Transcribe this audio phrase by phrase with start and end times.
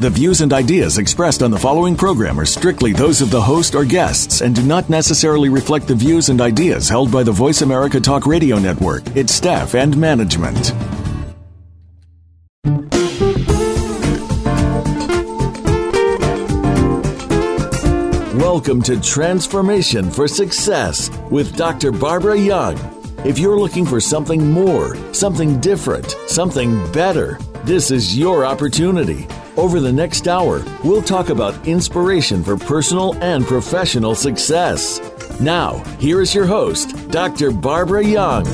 [0.00, 3.74] The views and ideas expressed on the following program are strictly those of the host
[3.74, 7.60] or guests and do not necessarily reflect the views and ideas held by the Voice
[7.60, 10.72] America Talk Radio Network, its staff, and management.
[18.40, 21.92] Welcome to Transformation for Success with Dr.
[21.92, 22.78] Barbara Young.
[23.26, 29.28] If you're looking for something more, something different, something better, this is your opportunity.
[29.60, 34.98] Over the next hour, we'll talk about inspiration for personal and professional success.
[35.38, 37.50] Now, here is your host, Dr.
[37.50, 38.46] Barbara Young.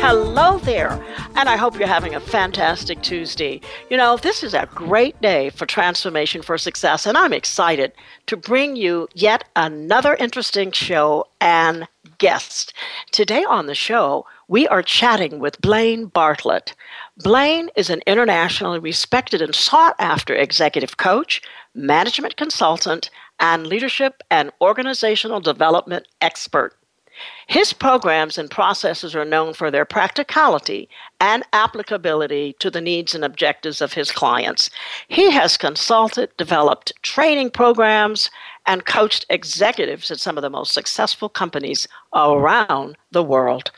[0.00, 3.60] Hello there, and I hope you're having a fantastic Tuesday.
[3.90, 7.90] You know, this is a great day for Transformation for Success, and I'm excited
[8.26, 12.72] to bring you yet another interesting show and guest.
[13.10, 16.74] Today on the show, we are chatting with Blaine Bartlett.
[17.18, 21.40] Blaine is an internationally respected and sought after executive coach,
[21.72, 26.76] management consultant, and leadership and organizational development expert.
[27.46, 30.88] His programs and processes are known for their practicality
[31.20, 34.68] and applicability to the needs and objectives of his clients.
[35.06, 38.28] He has consulted, developed training programs,
[38.66, 43.70] and coached executives at some of the most successful companies around the world.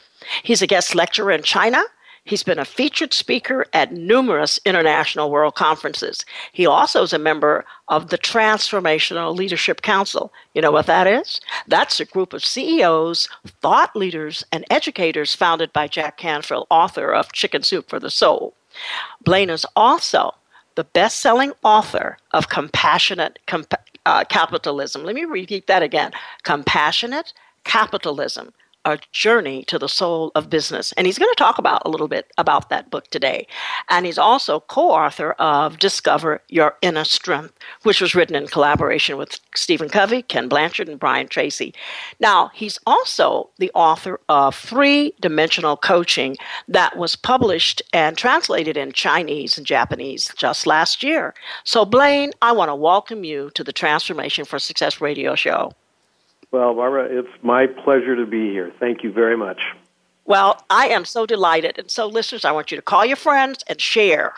[0.42, 1.82] He's a guest lecturer in China.
[2.26, 6.24] He's been a featured speaker at numerous international world conferences.
[6.52, 10.32] He also is a member of the Transformational Leadership Council.
[10.52, 11.40] You know what that is?
[11.68, 13.28] That's a group of CEOs,
[13.62, 18.54] thought leaders, and educators founded by Jack Canfield, author of Chicken Soup for the Soul.
[19.22, 20.34] Blaine is also
[20.74, 23.72] the best selling author of Compassionate Comp-
[24.04, 25.04] uh, Capitalism.
[25.04, 26.10] Let me repeat that again
[26.42, 27.32] Compassionate
[27.62, 28.52] Capitalism
[28.86, 30.92] a journey to the soul of business.
[30.92, 33.46] And he's going to talk about a little bit about that book today.
[33.90, 39.40] And he's also co-author of Discover Your Inner Strength, which was written in collaboration with
[39.54, 41.74] Stephen Covey, Ken Blanchard, and Brian Tracy.
[42.20, 46.36] Now, he's also the author of Three Dimensional Coaching
[46.68, 51.34] that was published and translated in Chinese and Japanese just last year.
[51.64, 55.72] So, Blaine, I want to welcome you to the Transformation for Success radio show.
[56.56, 58.72] Well, Barbara, it's my pleasure to be here.
[58.80, 59.60] Thank you very much.
[60.24, 61.78] Well, I am so delighted.
[61.78, 64.32] And so, listeners, I want you to call your friends and share.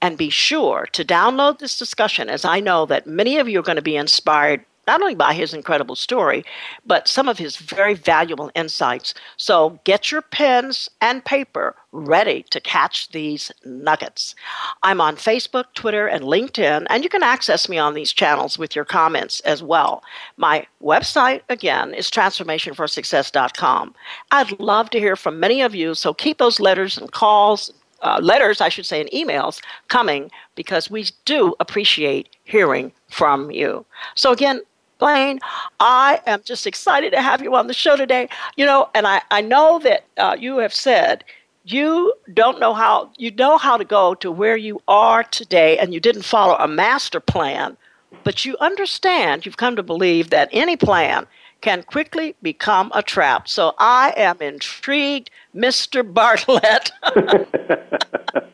[0.00, 3.62] And be sure to download this discussion, as I know that many of you are
[3.62, 6.44] going to be inspired not only by his incredible story,
[6.84, 9.14] but some of his very valuable insights.
[9.36, 14.34] So get your pens and paper ready to catch these nuggets.
[14.82, 18.74] I'm on Facebook, Twitter, and LinkedIn, and you can access me on these channels with
[18.74, 20.02] your comments as well.
[20.36, 23.94] My website, again, is transformationforsuccess.com.
[24.30, 27.72] I'd love to hear from many of you, so keep those letters and calls
[28.02, 33.84] uh, letters, I should say, and emails coming because we do appreciate hearing from you.
[34.14, 34.60] So, again,
[35.02, 38.28] I am just excited to have you on the show today.
[38.56, 41.24] You know, and I, I know that uh, you have said
[41.64, 45.94] you don't know how you know how to go to where you are today and
[45.94, 47.76] you didn't follow a master plan
[48.24, 51.26] but you understand you've come to believe that any plan
[51.60, 53.48] can quickly become a trap.
[53.48, 56.90] So i am intrigued mr bartlett.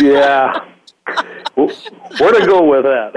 [0.00, 0.64] Yeah.
[1.56, 3.12] Where to go with that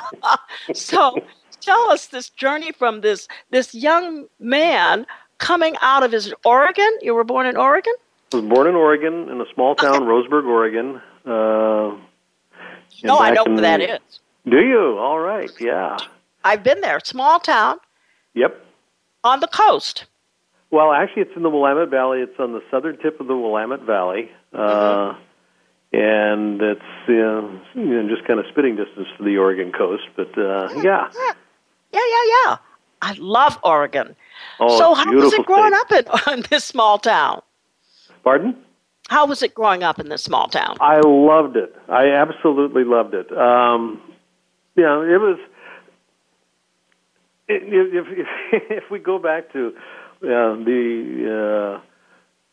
[0.74, 1.16] so
[1.60, 5.06] tell us this journey from this this young man
[5.38, 6.90] coming out of his Oregon.
[7.00, 7.94] You were born in Oregon.
[8.32, 11.00] I was born in Oregon in a small town, Roseburg, Oregon.
[11.24, 11.96] Uh,
[13.04, 14.20] no, I know where that is.
[14.48, 14.98] Do you?
[14.98, 15.98] All right, yeah.
[16.44, 16.98] I've been there.
[17.04, 17.78] Small town.
[18.34, 18.64] Yep.
[19.22, 20.06] On the coast.
[20.70, 22.20] Well, actually, it's in the Willamette Valley.
[22.20, 24.30] It's on the southern tip of the Willamette Valley.
[24.52, 25.22] Uh, mm-hmm
[25.92, 27.42] and it's uh,
[27.74, 30.04] you know just kind of spitting distance to the Oregon coast.
[30.16, 31.08] But uh, yeah.
[31.14, 31.32] yeah,
[31.92, 32.56] yeah, yeah, yeah.
[33.02, 34.16] I love Oregon.
[34.60, 36.08] Oh, so how was it growing state.
[36.08, 37.42] up in, in this small town?
[38.24, 38.56] Pardon?
[39.08, 40.76] How was it growing up in this small town?
[40.80, 41.74] I loved it.
[41.88, 43.30] I absolutely loved it.
[43.36, 44.00] Um,
[44.76, 45.38] you know, it was.
[47.48, 48.06] If if,
[48.70, 49.68] if we go back to
[50.22, 51.91] uh, the uh,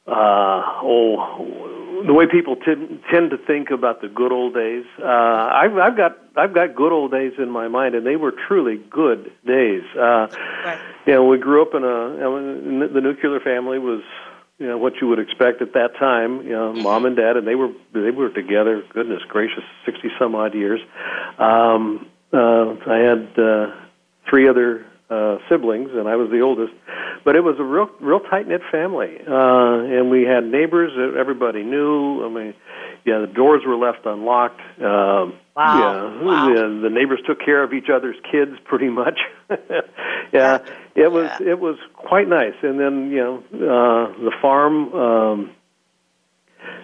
[0.10, 4.86] uh, oh, the way people tend tend to think about the good old days.
[5.00, 8.34] Uh, I've, I've got I've got good old days in my mind, and they were
[8.48, 9.84] truly good days.
[9.96, 10.28] Uh,
[10.66, 10.80] right.
[11.06, 14.02] you know, we grew up in a the nuclear family was
[14.60, 16.44] you know what you would expect at that time.
[16.44, 16.84] You know, mm-hmm.
[16.84, 18.84] mom and dad, and they were they were together.
[18.94, 20.82] Goodness gracious, sixty some odd years.
[21.38, 23.76] Um, uh, I had uh,
[24.30, 26.74] three other uh, siblings, and I was the oldest.
[27.30, 31.16] But it was a real, real tight knit family, uh, and we had neighbors that
[31.16, 32.26] everybody knew.
[32.26, 32.56] I mean,
[33.06, 34.60] yeah, the doors were left unlocked.
[34.80, 36.18] Um, wow.
[36.18, 36.48] Yeah, wow.
[36.48, 39.20] The, the neighbors took care of each other's kids pretty much.
[40.34, 40.66] yeah,
[40.96, 41.52] it was yeah.
[41.52, 42.56] it was quite nice.
[42.64, 44.92] And then you know uh, the farm.
[44.96, 45.52] Um,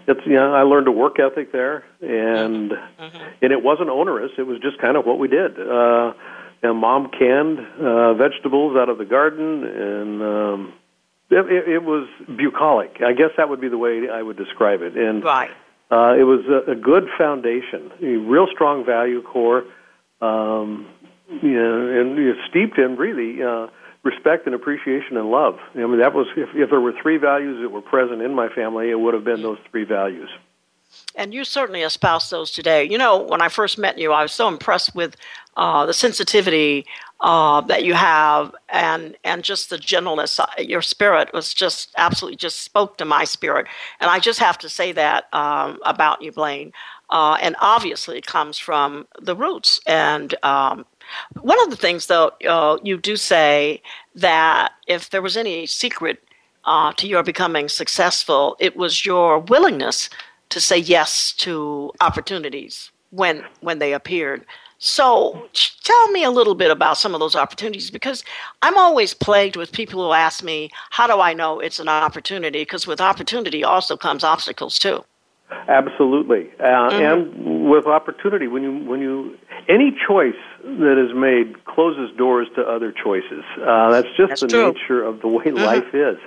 [0.08, 3.18] it's you know I learned a work ethic there, and mm-hmm.
[3.42, 4.30] and it wasn't onerous.
[4.38, 5.60] It was just kind of what we did.
[5.60, 6.14] Uh,
[6.66, 10.74] and mom canned uh, vegetables out of the garden, and um,
[11.30, 13.02] it, it, it was bucolic.
[13.06, 14.96] I guess that would be the way I would describe it.
[14.98, 15.52] And right.
[15.92, 19.66] Uh, it was a, a good foundation, a real strong value core,
[20.20, 20.88] um,
[21.30, 23.68] you know, and you know, steeped in really uh,
[24.04, 25.60] respect and appreciation and love.
[25.76, 28.50] I mean, that was if, if there were three values that were present in my
[28.50, 30.30] family, it would have been those three values.
[31.16, 32.84] And you certainly espouse those today.
[32.84, 35.16] You know, when I first met you, I was so impressed with
[35.58, 36.86] uh, the sensitivity
[37.22, 40.40] uh, that you have and and just the gentleness.
[40.40, 43.68] Uh, your spirit was just absolutely just spoke to my spirit.
[44.00, 46.74] And i just have to say that um, about you blaine.
[47.10, 49.80] Uh, and obviously it comes from the roots.
[49.88, 50.86] And um,
[51.40, 53.82] one of the things though uh, you do say
[54.16, 56.22] that if there was any secret
[56.66, 60.10] uh, to your becoming successful it was your willingness
[60.50, 64.46] to say yes to opportunities when when they appeared
[64.78, 65.48] so,
[65.84, 68.24] tell me a little bit about some of those opportunities because
[68.62, 72.62] I'm always plagued with people who ask me, How do I know it's an opportunity?
[72.62, 75.04] Because with opportunity also comes obstacles too.
[75.68, 77.02] Absolutely, uh, mm-hmm.
[77.02, 79.38] and with opportunity, when you when you
[79.70, 80.34] any choice
[80.64, 83.44] that is made closes doors to other choices.
[83.62, 84.74] Uh, that's just that's the true.
[84.74, 85.58] nature of the way mm-hmm.
[85.58, 86.18] life is.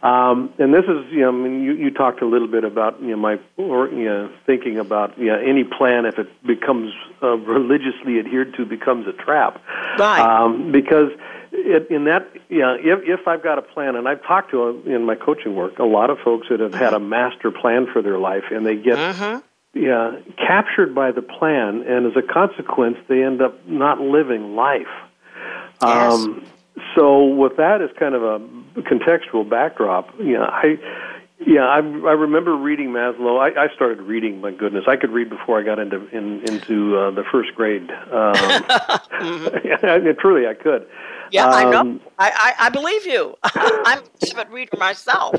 [0.00, 3.00] Um, and this is, you know, I mean, you, you talked a little bit about,
[3.02, 6.92] you know, my, or, you know, thinking about, you know, any plan if it becomes
[7.20, 9.60] uh, religiously adhered to becomes a trap.
[9.98, 10.20] Right.
[10.20, 11.10] Um, because
[11.50, 14.62] it, in that, you know, if, if I've got a plan, and I've talked to,
[14.62, 17.88] uh, in my coaching work, a lot of folks that have had a master plan
[17.92, 19.40] for their life and they get, uh-huh.
[19.74, 24.86] yeah, captured by the plan, and as a consequence, they end up not living life.
[25.82, 26.12] Yes.
[26.12, 26.44] Um,
[26.96, 28.38] so with that as kind of a
[28.82, 30.78] contextual backdrop, you know, I
[31.46, 33.38] yeah, I, I remember reading Maslow.
[33.38, 34.40] I, I started reading.
[34.40, 37.88] My goodness, I could read before I got into in, into uh, the first grade.
[37.90, 40.20] Um, mm-hmm.
[40.20, 40.86] truly, I could.
[41.30, 41.80] Yeah, um, I know.
[41.80, 43.36] Um, I, I, I believe you.
[43.44, 45.36] I'm a avid reader myself.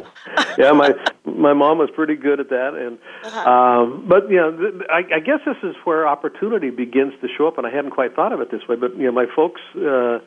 [0.57, 0.93] yeah, my
[1.25, 3.49] my mom was pretty good at that, and uh-huh.
[3.49, 7.47] um, but you know, th- I, I guess this is where opportunity begins to show
[7.47, 8.77] up, and I hadn't quite thought of it this way.
[8.77, 9.61] But you know, my folks.
[9.75, 10.19] Uh,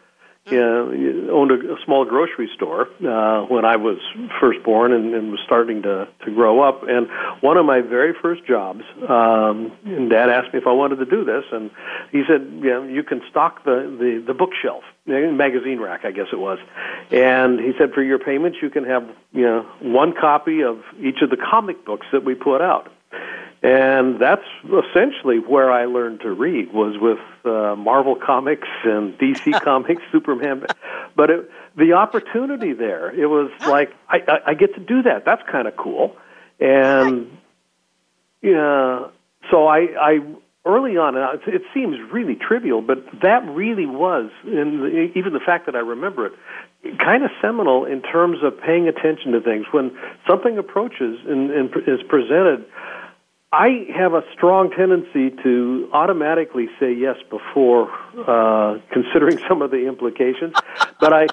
[0.51, 3.99] yeah, owned a, a small grocery store uh, when I was
[4.41, 6.83] first born and, and was starting to to grow up.
[6.83, 7.09] And
[7.43, 11.05] one of my very first jobs, um, and Dad asked me if I wanted to
[11.05, 11.71] do this, and
[12.11, 16.41] he said, "Yeah, you can stock the the, the bookshelf, magazine rack, I guess it
[16.41, 16.59] was."
[17.13, 21.23] And he said, "For your payments, you can have you know one copy of each
[21.23, 22.91] of the comic books that we put out."
[23.63, 29.61] And that's essentially where I learned to read was with uh, Marvel comics and DC
[29.65, 30.67] comics, Superman.
[31.15, 35.25] But it, the opportunity there, it was like I, I, I get to do that.
[35.25, 36.17] That's kind of cool,
[36.59, 37.39] and
[38.41, 39.07] yeah.
[39.51, 40.19] So I, I
[40.65, 45.75] early on, it seems really trivial, but that really was, and even the fact that
[45.75, 49.67] I remember it, kind of seminal in terms of paying attention to things.
[49.71, 49.97] When
[50.29, 52.65] something approaches and, and is presented,
[53.53, 57.93] I have a strong tendency to automatically say yes before
[58.27, 60.55] uh, considering some of the implications,
[60.99, 61.27] but I,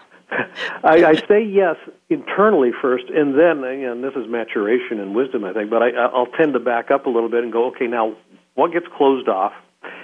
[0.83, 1.77] I, I say yes
[2.09, 5.69] internally first, and then and this is maturation and wisdom, I think.
[5.69, 8.17] But I, I'll tend to back up a little bit and go, okay, now
[8.53, 9.53] what gets closed off,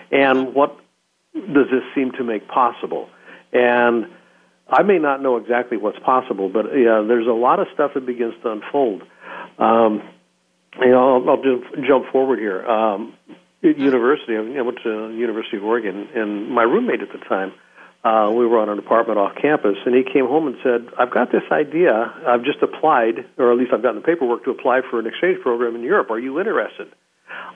[0.09, 0.79] and what
[1.33, 3.09] does this seem to make possible?
[3.51, 4.07] And
[4.69, 8.05] I may not know exactly what's possible, but yeah, there's a lot of stuff that
[8.05, 9.03] begins to unfold.
[9.59, 10.01] Um,
[10.81, 12.65] you know, I'll, I'll just jump forward here.
[12.65, 13.13] Um,
[13.63, 17.51] at university, I went to University of Oregon, and my roommate at the time,
[18.03, 21.09] uh, we were on an apartment off campus, and he came home and said, "I've
[21.09, 22.13] got this idea.
[22.27, 25.41] I've just applied, or at least I've gotten the paperwork to apply for an exchange
[25.41, 26.11] program in Europe.
[26.11, 26.87] Are you interested?"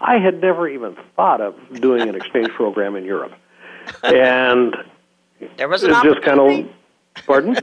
[0.02, 3.34] I had never even thought of doing an exchange program in Europe,
[4.04, 4.76] and
[5.58, 7.58] there was an just kind of pardon.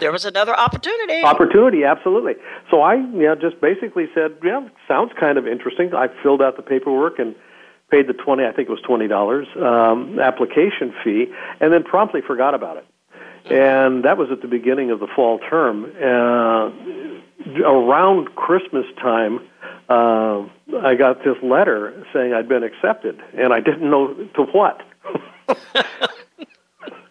[0.00, 1.22] There was another opportunity.
[1.24, 2.34] Opportunity, absolutely.
[2.70, 5.94] So I, you know, just basically said, yeah, sounds kind of interesting.
[5.94, 7.34] I filled out the paperwork and
[7.90, 11.26] paid the twenty, I think it was twenty dollars um, application fee,
[11.60, 12.86] and then promptly forgot about it.
[13.52, 15.84] and that was at the beginning of the fall term.
[16.00, 16.70] Uh,
[17.64, 19.40] around Christmas time,
[19.88, 20.42] uh,
[20.80, 24.80] I got this letter saying I'd been accepted, and I didn't know to what.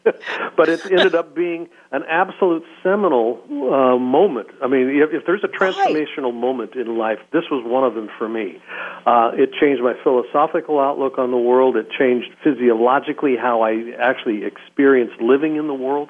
[0.58, 4.48] but it ended up being an absolute seminal uh, moment.
[4.62, 8.10] I mean, if, if there's a transformational moment in life, this was one of them
[8.18, 8.62] for me.
[9.06, 11.76] Uh, it changed my philosophical outlook on the world.
[11.76, 16.10] It changed physiologically how I actually experienced living in the world.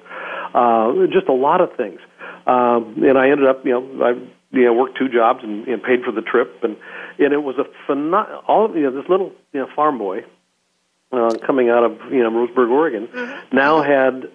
[0.54, 2.00] Uh, just a lot of things.
[2.48, 4.12] Um, and I ended up, you know, I
[4.52, 6.76] you know worked two jobs and, and paid for the trip, and
[7.20, 8.44] and it was a phenomenal.
[8.48, 10.22] All you know, this little you know farm boy
[11.12, 13.56] uh, coming out of you know Roseburg, Oregon, mm-hmm.
[13.56, 14.32] now had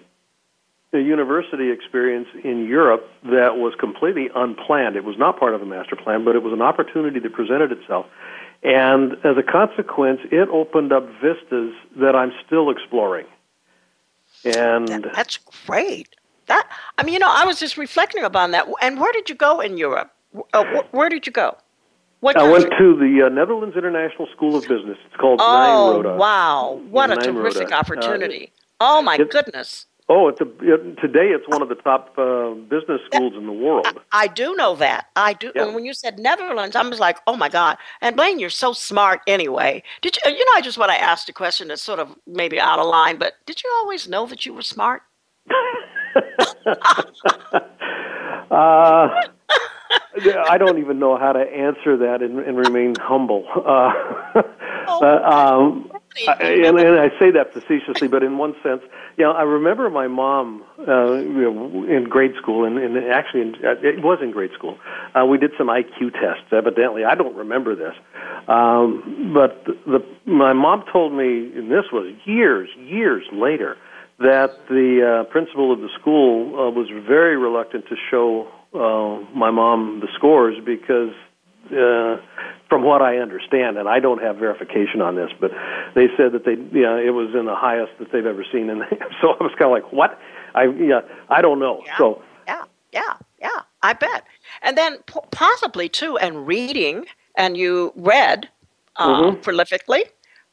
[0.93, 4.95] a university experience in Europe that was completely unplanned.
[4.95, 7.71] It was not part of a master plan, but it was an opportunity that presented
[7.71, 8.05] itself.
[8.63, 13.25] And as a consequence, it opened up vistas that I'm still exploring.
[14.45, 16.15] And that, that's great.
[16.47, 18.67] That I mean, you know, I was just reflecting upon that.
[18.81, 20.11] And where did you go in Europe?
[20.53, 21.57] Uh, wh- where did you go?
[22.19, 24.97] What I went to the uh, Netherlands International School of Business.
[25.05, 26.17] It's called oh, Nyenrode.
[26.17, 26.81] wow.
[26.89, 28.51] What a terrific opportunity.
[28.79, 29.85] Uh, oh, my it, goodness.
[30.09, 33.51] Oh, it's a, it, today it's one of the top uh, business schools in the
[33.51, 33.85] world.
[33.85, 35.07] I, I, do know that.
[35.15, 35.51] I do.
[35.53, 35.65] Yeah.
[35.65, 37.77] And when you said Netherlands, I was like, oh my God.
[38.01, 39.83] And Blaine, you're so smart anyway.
[40.01, 42.59] Did you, you know, I just want to ask a question that's sort of maybe
[42.59, 45.03] out of line, but did you always know that you were smart?
[48.49, 49.07] uh,
[50.49, 53.45] I don't even know how to answer that and, and remain humble.
[53.55, 53.91] Uh,
[54.87, 55.91] oh, uh, um,
[56.27, 58.81] I, and, and I say that facetiously, but in one sense,
[59.17, 63.41] you know, I remember my mom uh, you know, in grade school, and, and actually,
[63.41, 64.77] in, uh, it was in grade school.
[65.13, 66.51] Uh, we did some IQ tests.
[66.51, 67.93] Evidently, I don't remember this,
[68.47, 73.77] um, but the, the my mom told me, and this was years, years later,
[74.19, 79.51] that the uh, principal of the school uh, was very reluctant to show uh, my
[79.51, 81.13] mom the scores because
[81.71, 82.17] uh,
[82.69, 85.51] from what I understand, and I don't have verification on this, but
[85.95, 88.81] they said that they, yeah, it was in the highest that they've ever seen, and
[89.21, 90.19] so I was kind of like, what?
[90.55, 91.81] I, yeah, I don't know.
[91.85, 94.23] Yeah, so yeah, yeah, yeah, I bet.
[94.61, 98.49] And then p- possibly too, and reading, and you read
[98.95, 99.41] uh, mm-hmm.
[99.41, 100.03] prolifically,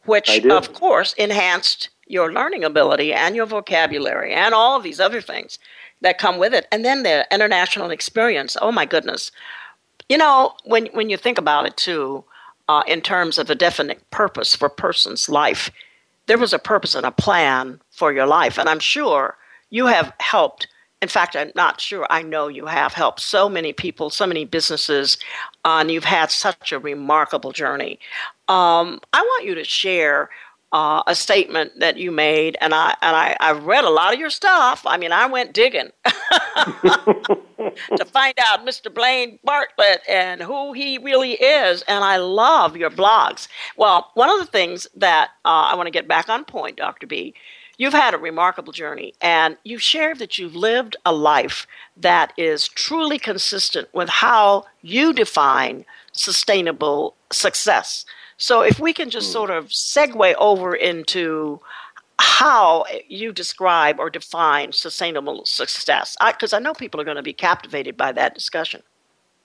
[0.05, 5.23] which of course enhanced your learning ability and your vocabulary and all of these other
[5.23, 5.59] things
[6.05, 6.67] that come with it.
[6.71, 8.57] And then the international experience.
[8.61, 9.33] Oh my goodness.
[10.09, 12.25] You know, when when you think about it too,
[12.69, 15.71] uh, in terms of a definite purpose for a person's life,
[16.27, 19.37] there was a purpose and a plan for your life, and I'm sure
[19.71, 20.69] you have helped.
[21.01, 22.07] In fact, I'm not sure.
[22.09, 25.19] I know you have helped so many people, so many businesses,
[25.65, 27.99] uh, and you've had such a remarkable journey.
[28.49, 30.31] Um, I want you to share
[30.75, 34.19] uh, a statement that you made, and I and I, I read a lot of
[34.19, 34.83] your stuff.
[34.85, 36.13] I mean, I went digging to
[38.07, 38.93] find out Mr.
[38.93, 43.47] Blaine Bartlett and who he really is, and I love your blogs.
[43.77, 47.07] Well, one of the things that uh, I want to get back on point, Dr.
[47.07, 47.35] B,
[47.79, 52.67] you've had a remarkable journey, and you've shared that you've lived a life that is
[52.67, 58.05] truly consistent with how you define sustainable success.
[58.37, 59.33] So if we can just hmm.
[59.33, 61.61] sort of segue over into
[62.19, 67.23] how you describe or define sustainable success, because I, I, know people are going to
[67.23, 68.83] be captivated by that discussion.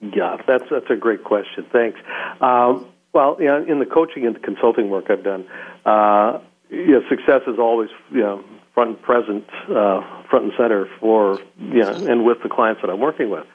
[0.02, 1.66] Yeah, that's that's a great question.
[1.74, 2.00] Thanks.
[2.42, 5.46] Um, well, you know, in the coaching and the consulting work I've done,
[5.86, 8.44] uh, you know, success is always you know
[8.74, 12.90] front and present, uh, front and center for you know, and with the clients that
[12.90, 13.46] I'm working with.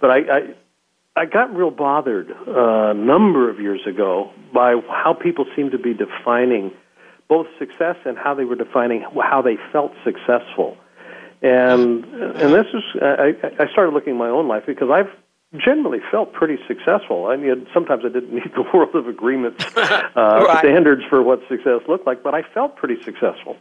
[0.00, 0.40] But I, I
[1.18, 5.78] I got real bothered uh, a number of years ago by how people seemed to
[5.78, 6.70] be defining
[7.28, 10.76] both success and how they were defining how they felt successful.
[11.42, 15.10] And and this is I, I started looking at my own life because I've
[15.56, 17.26] generally felt pretty successful.
[17.26, 20.58] I mean, sometimes I didn't meet the world of agreements uh, right.
[20.60, 23.56] standards for what success looked like, but I felt pretty successful.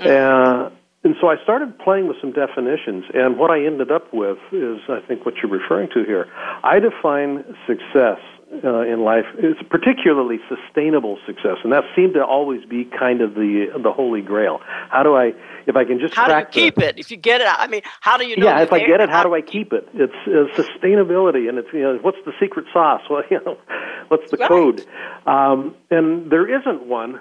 [0.00, 0.06] Mm.
[0.06, 0.70] Uh,
[1.04, 4.78] and so I started playing with some definitions, and what I ended up with is,
[4.88, 6.26] I think, what you're referring to here.
[6.64, 8.18] I define success
[8.64, 13.34] uh, in life is particularly sustainable success, and that seemed to always be kind of
[13.34, 14.60] the the holy grail.
[14.90, 15.32] How do I,
[15.66, 16.98] if I can just how do you keep the, it?
[16.98, 18.46] If you get it, I mean, how do you know?
[18.46, 19.88] Yeah, if I get it, how do I keep it?
[19.94, 23.02] It's uh, sustainability, and it's you know, what's the secret sauce?
[23.10, 23.56] Well, you know,
[24.08, 24.48] what's the right.
[24.48, 24.86] code?
[25.26, 27.20] Um, and there isn't one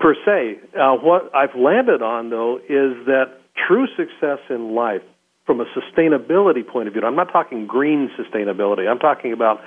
[0.00, 0.58] per se.
[0.78, 5.02] Uh, what I've landed on, though, is that true success in life,
[5.44, 8.88] from a sustainability point of view, I'm not talking green sustainability.
[8.88, 9.60] I'm talking about,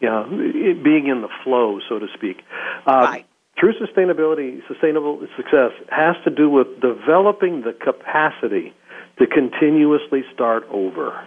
[0.00, 2.42] you know, being in the flow, so to speak.
[2.86, 3.26] Uh, right.
[3.56, 8.74] True sustainability, sustainable success has to do with developing the capacity
[9.18, 11.26] to continuously start over.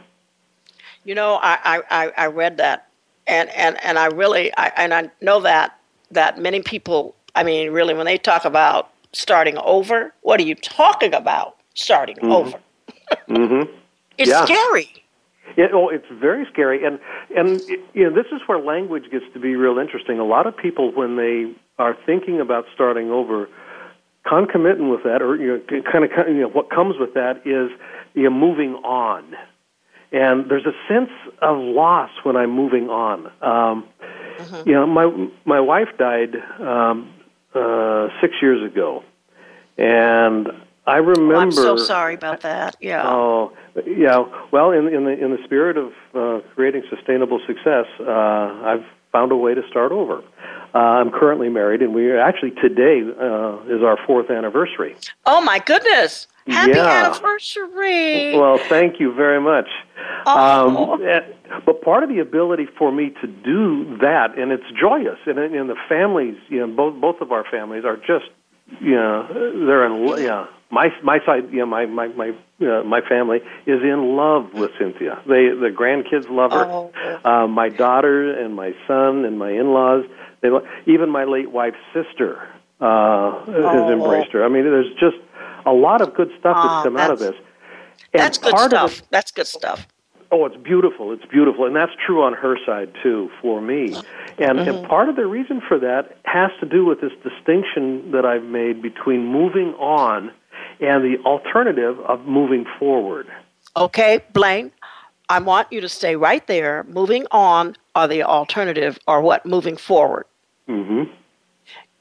[1.03, 2.89] You know, I, I, I read that,
[3.27, 5.79] and, and, and I really, I, and I know that,
[6.11, 10.55] that many people, I mean, really, when they talk about starting over, what are you
[10.55, 12.31] talking about starting mm-hmm.
[12.31, 12.59] over?
[13.29, 13.71] mm-hmm.
[14.17, 14.45] It's yeah.
[14.45, 14.87] scary.
[15.57, 16.99] Yeah, oh, it's very scary, and
[17.35, 17.61] and
[17.93, 20.19] you know this is where language gets to be real interesting.
[20.19, 23.49] A lot of people, when they are thinking about starting over,
[24.25, 27.71] concomitant with that, or you know, kind of you know, what comes with that is
[28.13, 29.35] you know, moving on,
[30.11, 31.11] and there's a sense
[31.41, 33.27] of loss when I'm moving on.
[33.41, 33.85] Um,
[34.37, 34.69] mm-hmm.
[34.69, 37.13] You know, my my wife died um,
[37.55, 39.03] uh, six years ago,
[39.77, 40.47] and
[40.87, 41.35] I remember.
[41.35, 42.75] Oh, I'm so sorry about that.
[42.79, 43.03] Yeah.
[43.05, 43.53] Oh,
[43.85, 44.25] yeah.
[44.51, 49.31] Well, in in the in the spirit of uh, creating sustainable success, uh, I've found
[49.31, 50.21] a way to start over.
[50.75, 54.97] Uh, I'm currently married, and we actually today uh, is our fourth anniversary.
[55.25, 56.27] Oh my goodness!
[56.47, 57.05] Happy yeah.
[57.05, 58.37] anniversary!
[58.37, 59.67] Well, thank you very much.
[60.25, 60.95] Oh.
[60.95, 61.01] Um,
[61.65, 65.69] but part of the ability for me to do that, and it's joyous, and, and
[65.69, 68.25] the families, you know, both both of our families are just,
[68.81, 69.27] you know,
[69.65, 72.29] they're in, yeah my my side, you know, my my my
[72.61, 75.21] uh, my family is in love with Cynthia.
[75.25, 76.65] They the grandkids love her.
[76.65, 76.91] Oh.
[77.23, 80.05] Uh, my daughter and my son and my in-laws.
[80.41, 82.47] They lo- even my late wife's sister
[82.81, 83.43] uh, oh.
[83.47, 84.43] has embraced her.
[84.43, 85.17] I mean, there's just
[85.65, 87.35] a lot of good stuff that's come out of this.
[88.13, 88.99] And that's good stuff.
[88.99, 89.87] It, that's good stuff.
[90.31, 91.11] Oh, it's beautiful.
[91.11, 91.65] It's beautiful.
[91.65, 93.93] And that's true on her side, too, for me.
[94.37, 94.69] And, mm-hmm.
[94.69, 98.43] and part of the reason for that has to do with this distinction that I've
[98.43, 100.31] made between moving on
[100.79, 103.27] and the alternative of moving forward.
[103.77, 104.71] Okay, Blaine,
[105.29, 106.85] I want you to stay right there.
[106.89, 109.45] Moving on or the alternative or what?
[109.45, 110.25] Moving forward.
[110.67, 111.11] Mm-hmm.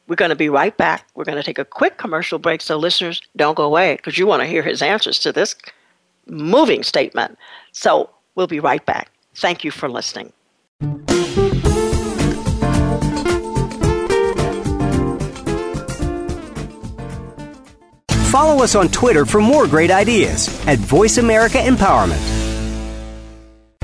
[0.07, 1.07] We're going to be right back.
[1.15, 4.27] We're going to take a quick commercial break, so listeners, don't go away because you
[4.27, 5.55] want to hear his answers to this
[6.27, 7.39] moving statement.
[7.73, 9.11] So we'll be right back.
[9.35, 10.33] Thank you for listening.
[18.31, 22.44] Follow us on Twitter for more great ideas at Voice America Empowerment.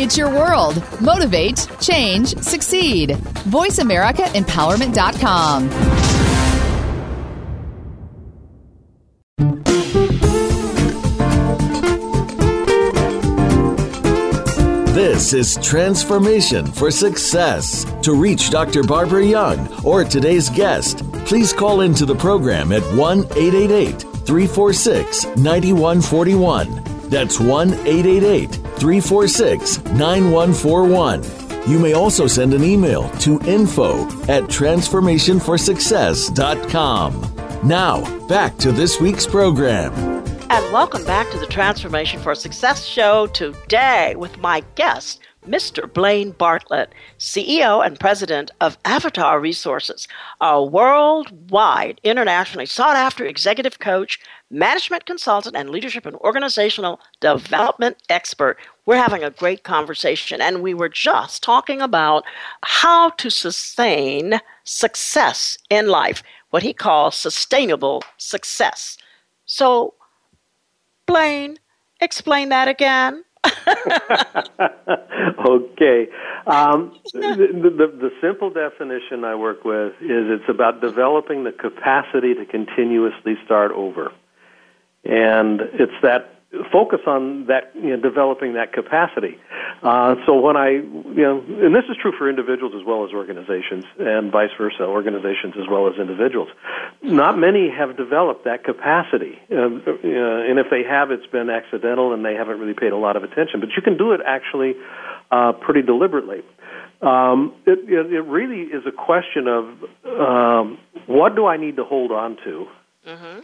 [0.00, 0.82] It's your world.
[1.02, 3.10] Motivate, change, succeed.
[3.50, 5.68] VoiceAmericaEmpowerment.com.
[14.94, 17.84] This is Transformation for Success.
[18.02, 18.82] To reach Dr.
[18.82, 26.82] Barbara Young or today's guest, please call into the program at 1 888 346 9141.
[27.10, 31.22] That's 1 888 346 9141.
[31.70, 37.36] You may also send an email to info at transformationforsuccess.com.
[37.62, 39.92] Now, back to this week's program.
[40.50, 45.92] And welcome back to the Transformation for Success show today with my guest, Mr.
[45.92, 50.06] Blaine Bartlett, CEO and President of Avatar Resources,
[50.40, 58.58] a worldwide, internationally sought after executive coach management consultant and leadership and organizational development expert.
[58.86, 62.24] We're having a great conversation, and we were just talking about
[62.62, 68.96] how to sustain success in life, what he calls sustainable success.
[69.46, 69.94] So,
[71.06, 71.58] Blaine,
[72.00, 73.24] explain that again.
[75.46, 76.08] okay.
[76.46, 82.34] Um, the, the, the, simple definition I work with is it's about developing the capacity
[82.34, 84.12] to continuously start over
[85.04, 86.39] and it's that
[86.72, 89.38] focus on that you know, developing that capacity.
[89.82, 93.12] Uh, so when I, you know, and this is true for individuals as well as
[93.12, 96.48] organizations, and vice versa, organizations as well as individuals.
[97.02, 102.12] Not many have developed that capacity, um, uh, and if they have, it's been accidental,
[102.12, 103.60] and they haven't really paid a lot of attention.
[103.60, 104.74] But you can do it actually
[105.30, 106.42] uh, pretty deliberately.
[107.00, 109.64] Um, it, it, it really is a question of
[110.04, 112.66] um, what do I need to hold on to,
[113.06, 113.40] Mm-hmm.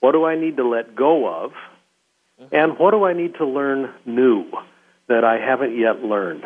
[0.00, 1.52] what do I need to let go of,
[2.52, 4.44] and what do I need to learn new
[5.08, 6.44] that I haven't yet learned.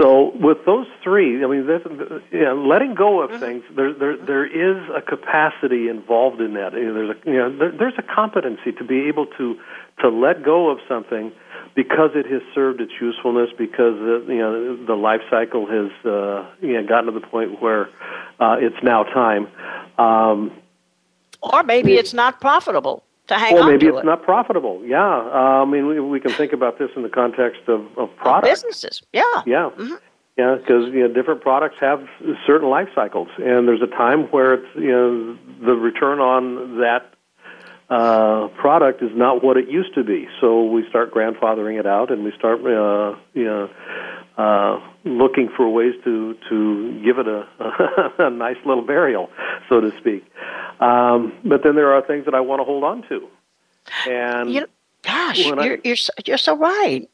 [0.00, 1.82] So with those three, I mean, this,
[2.30, 6.72] you know, letting go of things, there, there, there is a capacity involved in that.
[6.72, 9.58] You know, there's a, you know, there, there's a competency to be able to
[10.00, 11.30] to let go of something
[11.74, 16.48] because it has served its usefulness, because the, you know the life cycle has uh,
[16.62, 17.90] you know gotten to the point where
[18.40, 19.46] uh, it's now time.
[19.98, 20.52] Um,
[21.42, 24.04] Or maybe it's not profitable to hang or on maybe it's it.
[24.04, 24.82] not profitable.
[24.84, 28.14] Yeah, uh, I mean we, we can think about this in the context of, of
[28.16, 28.62] products.
[28.62, 29.22] Businesses, yeah.
[29.46, 29.70] Yeah.
[30.38, 32.06] Yeah, because you know different products have
[32.46, 37.12] certain life cycles, and there's a time where it's you know the return on that
[37.92, 40.26] uh, product is not what it used to be.
[40.40, 43.68] So we start grandfathering it out, and we start uh, you know
[44.38, 47.46] uh, looking for ways to to give it a,
[48.26, 49.28] a nice little burial,
[49.68, 50.24] so to speak.
[50.80, 53.28] Um, but then there are things that I want to hold on to,
[54.08, 54.66] and You
[55.02, 57.08] gosh, you're you're so, you're so right.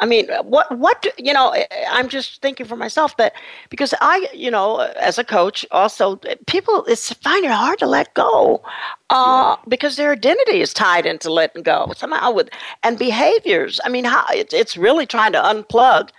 [0.00, 1.54] I mean, what what you know?
[1.90, 3.34] I'm just thinking for myself that
[3.68, 8.14] because I, you know, as a coach, also people it's find it hard to let
[8.14, 8.62] go
[9.10, 12.48] uh, because their identity is tied into letting go somehow with
[12.82, 13.78] and behaviors.
[13.84, 16.10] I mean, how it's it's really trying to unplug.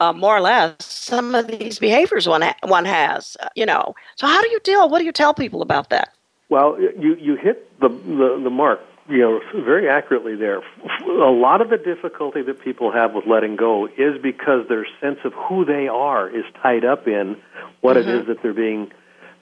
[0.00, 3.94] Uh, more or less, some of these behaviors one ha- one has, uh, you know.
[4.16, 4.88] So, how do you deal?
[4.88, 6.12] What do you tell people about that?
[6.48, 10.62] Well, you you hit the the, the mark, you know, very accurately there.
[11.06, 15.18] A lot of the difficulty that people have with letting go is because their sense
[15.24, 17.36] of who they are is tied up in
[17.80, 18.90] what it is that they're being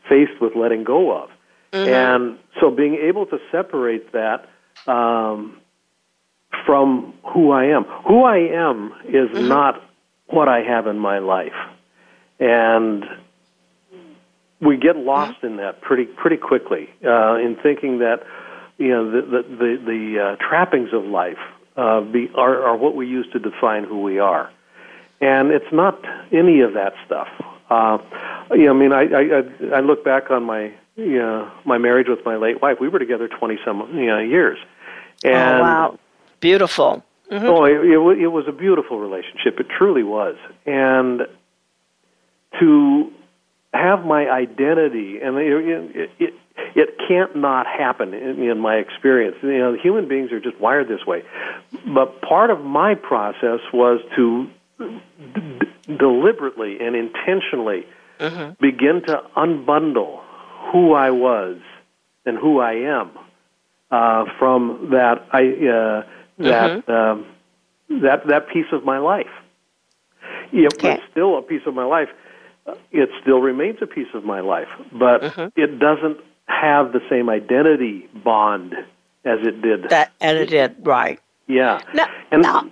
[0.09, 1.31] faced with letting go of,
[1.73, 4.49] and so being able to separate that.
[4.87, 5.59] Um,
[6.67, 7.85] from who I am.
[8.07, 9.83] Who I am is not
[10.27, 11.53] what I have in my life.
[12.39, 13.05] And
[14.61, 18.23] we get lost in that pretty pretty quickly uh, in thinking that
[18.83, 21.39] you know the the the, the uh, trappings of life
[21.77, 24.51] uh, be, are are what we use to define who we are,
[25.21, 25.99] and it's not
[26.33, 27.29] any of that stuff.
[27.71, 27.99] Uh,
[28.51, 32.09] you know, I mean, I, I I look back on my you know, my marriage
[32.09, 32.79] with my late wife.
[32.81, 34.59] We were together twenty some you know, years,
[35.25, 35.99] and oh wow,
[36.41, 37.03] beautiful.
[37.35, 39.59] Oh, it, it, it was a beautiful relationship.
[39.59, 40.37] It truly was.
[40.67, 41.23] And
[42.61, 43.11] to
[43.73, 46.35] have my identity, and it, it, it,
[46.75, 49.37] it can't not happen in, in my experience.
[49.43, 51.23] You know, human beings are just wired this way.
[51.87, 55.01] But part of my process was to d-
[55.35, 57.87] d- deliberately and intentionally
[58.61, 60.21] begin to unbundle
[60.73, 61.59] who I was
[62.25, 63.11] and who I am
[63.91, 66.03] uh, from that I uh,
[66.39, 67.27] that um,
[68.03, 69.27] that that piece of my life.
[70.53, 70.95] If Okay.
[70.95, 72.09] it's still a piece of my life,
[72.91, 75.23] it still remains a piece of my life, but
[75.57, 78.75] it doesn't have the same identity bond
[79.25, 79.91] as it did.
[79.91, 81.21] That and it did right.
[81.47, 82.71] yeah, No, and no.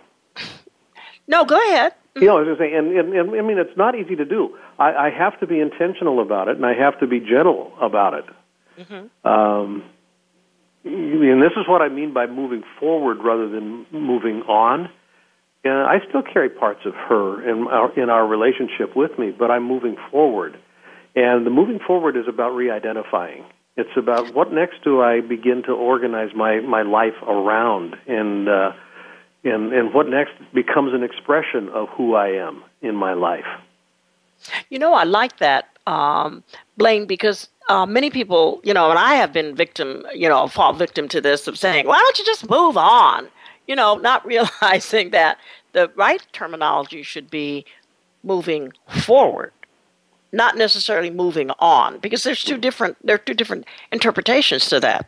[1.28, 1.94] No, go ahead.
[2.16, 4.24] you know, I was just saying, and, and, and I mean, it's not easy to
[4.24, 4.56] do.
[4.80, 8.14] I, I have to be intentional about it, and I have to be gentle about
[8.14, 8.24] it.
[9.24, 9.85] Um,
[10.85, 14.88] and this is what I mean by moving forward rather than moving on.
[15.62, 19.50] And I still carry parts of her in our, in our relationship with me, but
[19.50, 20.59] I'm moving forward.
[21.14, 23.44] And the moving forward is about re-identifying.
[23.80, 28.72] It's about what next do I begin to organize my, my life around, and uh,
[29.44, 33.46] and and what next becomes an expression of who I am in my life.
[34.68, 36.42] You know, I like that, um,
[36.76, 40.72] Blaine, because uh, many people, you know, and I have been victim, you know, fall
[40.72, 43.28] victim to this of saying, why don't you just move on?
[43.66, 45.38] You know, not realizing that
[45.72, 47.64] the right terminology should be
[48.22, 49.52] moving forward,
[50.32, 55.06] not necessarily moving on, because there's two different there are two different interpretations to that.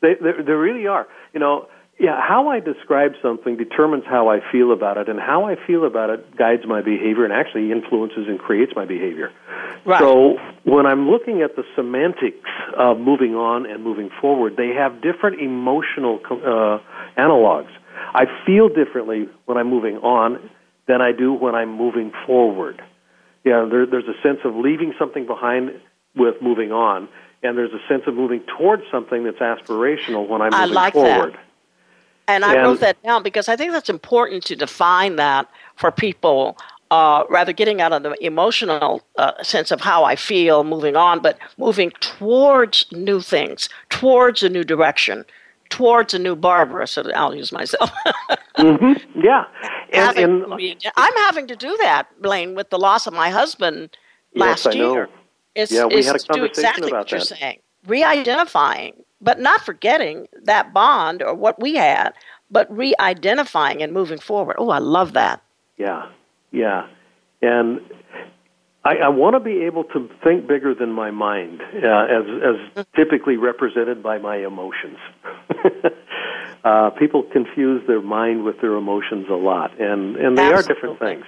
[0.00, 1.06] They, they, they really are.
[1.32, 5.44] You know, yeah, how I describe something determines how I feel about it, and how
[5.44, 9.30] I feel about it guides my behavior and actually influences and creates my behavior.
[9.84, 10.00] Right.
[10.00, 15.00] So when I'm looking at the semantics of moving on and moving forward, they have
[15.02, 16.78] different emotional uh,
[17.16, 17.70] analogs.
[18.14, 20.50] I feel differently when I'm moving on
[20.88, 22.82] than I do when I'm moving forward.
[23.44, 25.80] Yeah, there, there's a sense of leaving something behind
[26.14, 27.08] with moving on,
[27.42, 30.94] and there's a sense of moving towards something that's aspirational when I'm I moving like
[30.94, 31.16] that.
[31.16, 31.38] forward.
[32.28, 35.90] And I and, wrote that down because I think that's important to define that for
[35.90, 36.56] people
[36.92, 41.20] uh, rather getting out of the emotional uh, sense of how I feel moving on,
[41.20, 45.24] but moving towards new things, towards a new direction,
[45.72, 46.86] towards a new Barbara.
[46.86, 47.90] So I'll use myself.
[48.58, 49.20] mm-hmm.
[49.20, 49.44] Yeah,
[49.92, 50.44] and, and,
[50.96, 53.96] I'm having to do that, Blaine, with the loss of my husband
[54.34, 55.08] last yes, year.
[55.54, 57.12] Is, yeah, we had a conversation exactly about what that.
[57.12, 57.58] you're saying.
[57.86, 62.12] Re-identifying, but not forgetting that bond or what we had,
[62.50, 64.56] but re-identifying and moving forward.
[64.58, 65.42] Oh, I love that.
[65.78, 66.10] Yeah,
[66.52, 66.86] yeah.
[67.40, 67.80] And
[68.84, 72.24] I, I want to be able to think bigger than my mind, uh, as,
[72.76, 74.98] as typically represented by my emotions.
[76.64, 80.54] uh, people confuse their mind with their emotions a lot, and, and they Absolutely.
[80.54, 81.24] are different things.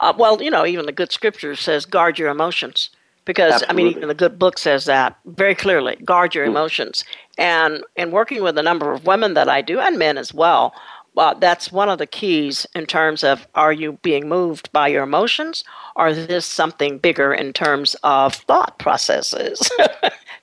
[0.00, 2.90] Uh, well, you know, even the good scripture says guard your emotions.
[3.24, 3.68] Because Absolutely.
[3.68, 5.96] I mean, even the good book says that very clearly.
[5.96, 7.04] Guard your emotions.
[7.36, 10.72] And in working with a number of women that I do, and men as well,
[11.18, 15.02] well, that's one of the keys in terms of are you being moved by your
[15.02, 15.64] emotions
[15.96, 19.58] or is this something bigger in terms of thought processes?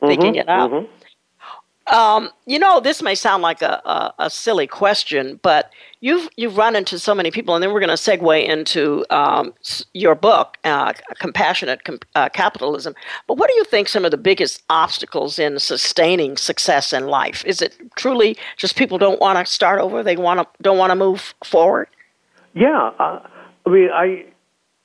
[0.01, 0.71] Thinking mm-hmm, it out.
[0.71, 0.91] Mm-hmm.
[1.87, 5.69] Um, you know, this may sound like a, a, a, silly question, but
[5.99, 9.53] you've you've run into so many people, and then we're going to segue into um,
[9.93, 12.95] your book, uh, "Compassionate Com- uh, Capitalism."
[13.27, 17.45] But what do you think some of the biggest obstacles in sustaining success in life?
[17.45, 20.01] Is it truly just people don't want to start over?
[20.01, 21.87] They want to don't want to move forward?
[22.55, 23.19] Yeah, uh,
[23.65, 24.25] I mean, I,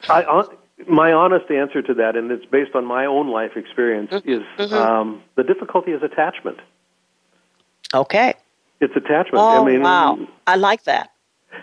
[0.08, 0.42] I, uh,
[0.88, 4.28] my honest answer to that, and it's based on my own life experience, mm-hmm.
[4.28, 4.74] is mm-hmm.
[4.74, 6.58] um, the difficulty is attachment.
[7.94, 8.35] Okay.
[8.81, 9.37] It's attachment.
[9.37, 10.18] Oh, I mean, wow.
[10.46, 11.11] I like that.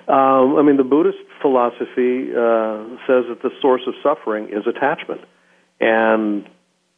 [0.07, 5.21] Um, I mean, the Buddhist philosophy uh, says that the source of suffering is attachment.
[5.79, 6.47] And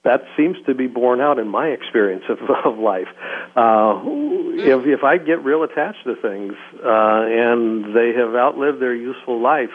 [0.03, 3.07] that seems to be borne out in my experience of, of life.
[3.55, 8.95] Uh, if, if I get real attached to things uh, and they have outlived their
[8.95, 9.73] useful life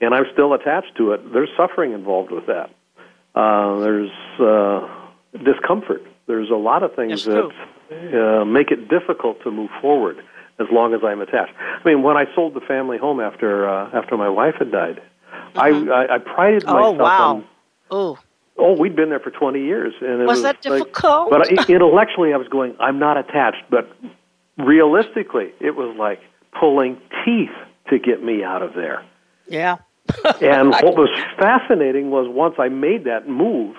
[0.00, 2.70] and I'm still attached to it, there's suffering involved with that.
[3.34, 4.88] Uh, there's uh,
[5.44, 6.02] discomfort.
[6.26, 7.52] There's a lot of things That's that
[8.14, 10.16] uh, make it difficult to move forward
[10.58, 11.52] as long as I'm attached.
[11.58, 15.00] I mean, when I sold the family home after uh, after my wife had died,
[15.54, 15.90] Mhm.
[15.90, 17.30] I, I I prided Oh, myself wow.
[17.36, 17.44] on.
[17.90, 18.18] Oh,
[18.58, 21.30] Oh, we'd been there for 20 years, and it Was was, that like- difficult?
[21.30, 23.64] but I, intellectually, I was going, I'm not attached.
[23.70, 23.90] But
[24.58, 26.20] realistically, it was like
[26.58, 27.50] pulling teeth
[27.88, 29.04] to get me out of there.
[29.48, 29.76] yeah.
[30.42, 33.76] And what was fascinating was once I made that move,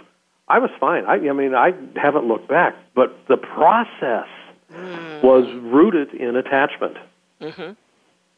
[0.47, 1.05] I was fine.
[1.05, 4.27] I, I mean, I haven't looked back, but the process
[4.71, 5.25] hmm.
[5.25, 6.97] was rooted in attachment.
[7.41, 7.71] Mm-hmm.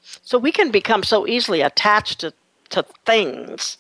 [0.02, 2.34] So we can become so easily attached to,
[2.70, 3.78] to things.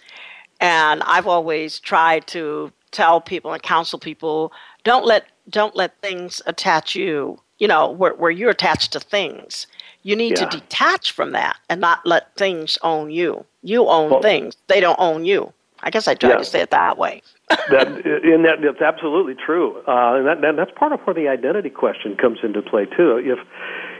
[0.59, 4.51] And I've always tried to tell people and counsel people
[4.83, 9.67] don't let don't let things attach you, you know, where, where you're attached to things.
[10.01, 10.45] You need Yeah.
[10.45, 13.45] to detach from that and not let things own you.
[13.61, 14.55] You own Well- things.
[14.67, 15.53] They don't own you.
[15.83, 16.37] I guess I tried Yeah.
[16.37, 17.21] to say it that way.
[17.49, 19.77] that and that that's absolutely true.
[19.87, 23.17] Uh, and that, that that's part of where the identity question comes into play too.
[23.17, 23.39] If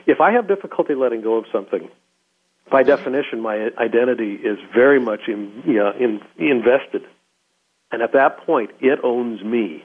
[0.07, 1.89] if I have difficulty letting go of something,
[2.69, 7.03] by definition, my identity is very much in, you know, in, invested,
[7.91, 9.83] and at that point, it owns me.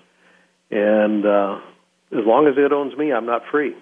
[0.70, 1.58] And uh,
[2.12, 3.74] as long as it owns me, I'm not free.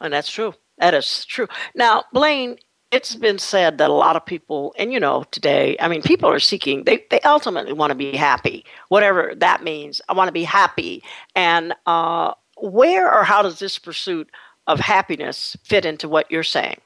[0.00, 0.54] And that's true.
[0.78, 1.48] That is true.
[1.74, 2.56] Now, Blaine,
[2.90, 6.28] it's been said that a lot of people, and you know, today, I mean, people
[6.30, 10.00] are seeking, they, they ultimately want to be happy, whatever that means.
[10.08, 11.02] I want to be happy.
[11.34, 14.30] And uh, where or how does this pursuit
[14.66, 16.80] of happiness fit into what you're saying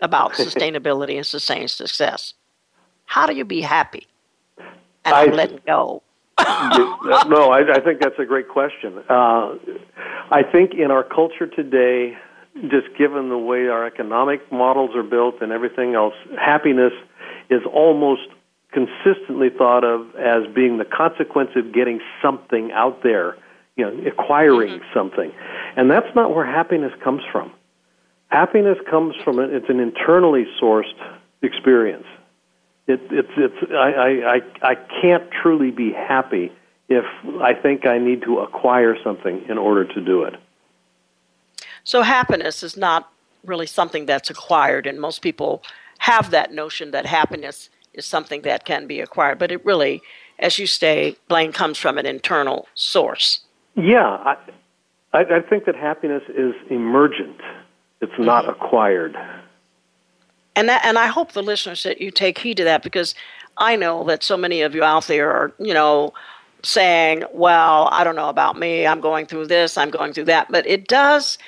[0.00, 2.34] about sustainability and sustained success?
[3.06, 4.06] How do you be happy?
[5.04, 6.02] And I- I'm go.
[6.38, 8.98] no, I, I think that's a great question.
[9.08, 9.54] Uh,
[10.30, 12.18] I think in our culture today,
[12.62, 16.92] just given the way our economic models are built and everything else, happiness
[17.50, 18.28] is almost
[18.72, 23.36] consistently thought of as being the consequence of getting something out there,
[23.76, 24.94] you know, acquiring mm-hmm.
[24.94, 25.32] something.
[25.76, 27.52] And that's not where happiness comes from.
[28.28, 30.92] Happiness comes from it, it's an internally sourced
[31.42, 32.06] experience.
[32.88, 36.52] It, it's it's I, I I I can't truly be happy
[36.88, 37.04] if
[37.40, 40.34] I think I need to acquire something in order to do it.
[41.86, 43.10] So happiness is not
[43.44, 45.62] really something that's acquired, and most people
[45.98, 49.38] have that notion that happiness is something that can be acquired.
[49.38, 50.02] But it really,
[50.40, 53.40] as you say, Blaine comes from an internal source.
[53.76, 54.36] Yeah, I
[55.12, 57.40] I, I think that happiness is emergent.
[58.00, 58.62] It's not mm-hmm.
[58.62, 59.16] acquired.
[60.56, 63.14] And that, and I hope the listeners that you take heed to that because
[63.58, 66.14] I know that so many of you out there are, you know,
[66.64, 68.88] saying, "Well, I don't know about me.
[68.88, 69.78] I'm going through this.
[69.78, 71.38] I'm going through that." But it does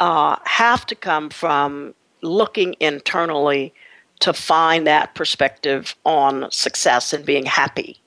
[0.00, 3.72] uh, have to come from looking internally
[4.20, 8.00] to find that perspective on success and being happy.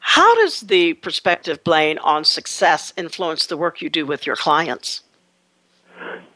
[0.00, 5.02] How does the perspective, Blaine, on success influence the work you do with your clients?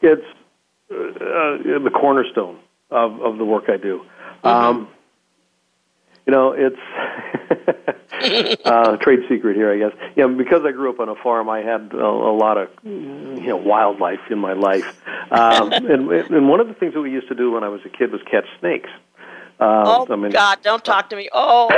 [0.01, 0.21] It's
[0.91, 2.59] uh, uh the cornerstone
[2.91, 4.01] of, of the work I do.
[4.43, 4.47] Mm-hmm.
[4.47, 4.87] Um,
[6.27, 6.75] you know, it's
[8.65, 9.97] uh, trade secret here, I guess.
[10.15, 13.47] Yeah, because I grew up on a farm, I had a, a lot of you
[13.47, 15.01] know wildlife in my life,
[15.31, 17.81] um, and and one of the things that we used to do when I was
[17.85, 18.89] a kid was catch snakes.
[19.59, 20.59] Uh, oh I mean, God!
[20.61, 21.29] Don't talk to me.
[21.33, 21.69] Oh.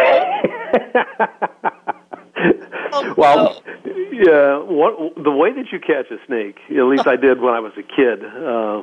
[2.92, 3.94] oh well, no.
[4.12, 4.58] yeah.
[4.58, 6.58] What the way that you catch a snake?
[6.70, 8.82] At least I did when I was a kid, uh,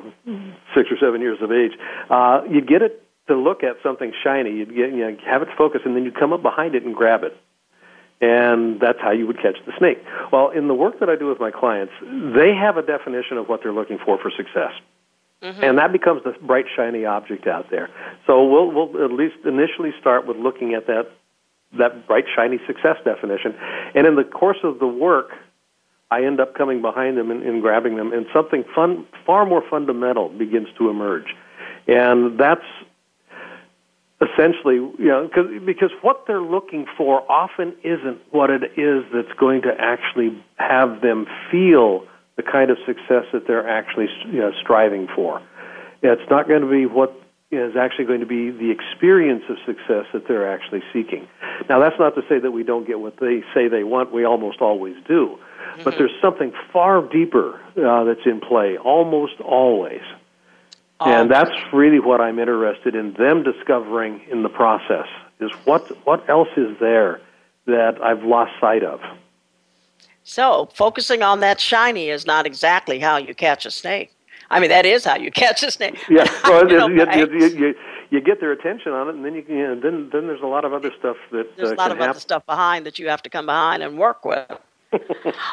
[0.74, 1.72] six or seven years of age.
[2.08, 4.50] Uh, you get it to look at something shiny.
[4.50, 6.94] You'd get, you know, have it focus, and then you'd come up behind it and
[6.94, 7.36] grab it.
[8.20, 9.98] And that's how you would catch the snake.
[10.32, 13.48] Well, in the work that I do with my clients, they have a definition of
[13.48, 14.72] what they're looking for for success.
[15.42, 15.62] Mm-hmm.
[15.62, 17.90] And that becomes the bright, shiny object out there.
[18.26, 21.10] So we'll, we'll at least initially start with looking at that,
[21.78, 23.54] that bright, shiny success definition.
[23.94, 25.30] And in the course of the work,
[26.10, 29.62] I end up coming behind them and, and grabbing them, and something fun, far more
[29.68, 31.34] fundamental begins to emerge.
[31.86, 32.64] And that's
[34.32, 39.32] essentially, you know, cause, because what they're looking for often isn't what it is that's
[39.38, 42.06] going to actually have them feel
[42.36, 45.40] the kind of success that they're actually you know, striving for.
[46.02, 50.06] It's not going to be what is actually going to be the experience of success
[50.12, 51.28] that they're actually seeking.
[51.68, 54.12] Now, that's not to say that we don't get what they say they want.
[54.12, 55.38] We almost always do.
[55.38, 55.82] Mm-hmm.
[55.84, 60.02] But there's something far deeper uh, that's in play, almost always.
[61.00, 65.06] And that's really what I'm interested in them discovering in the process
[65.40, 67.20] is what what else is there
[67.66, 69.00] that I've lost sight of.
[70.22, 74.10] So, focusing on that shiny is not exactly how you catch a snake.
[74.50, 76.02] I mean, that is how you catch a snake.
[76.08, 77.06] Yeah, well, you, know, you,
[77.38, 77.74] you, you,
[78.10, 80.46] you, get their attention on it, and then you, you know, then then there's a
[80.46, 82.10] lot of other stuff that there's uh, a lot of happen.
[82.10, 84.50] other stuff behind that you have to come behind and work with.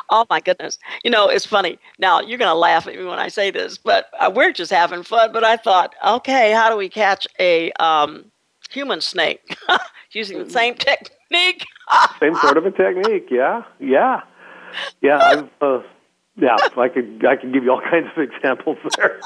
[0.10, 0.78] Oh my goodness!
[1.04, 1.80] You know, it's funny.
[2.00, 4.72] Now you're going to laugh at me when I say this, but uh, we're just
[4.72, 5.32] having fun.
[5.32, 8.26] But I thought, okay, how do we catch a um,
[8.70, 9.58] human snake
[10.12, 11.66] using the same technique?
[12.20, 13.28] same sort of a technique.
[13.30, 14.22] Yeah, yeah,
[15.02, 15.18] yeah.
[15.22, 15.82] I've, uh,
[16.38, 19.20] yeah, I could I could give you all kinds of examples there.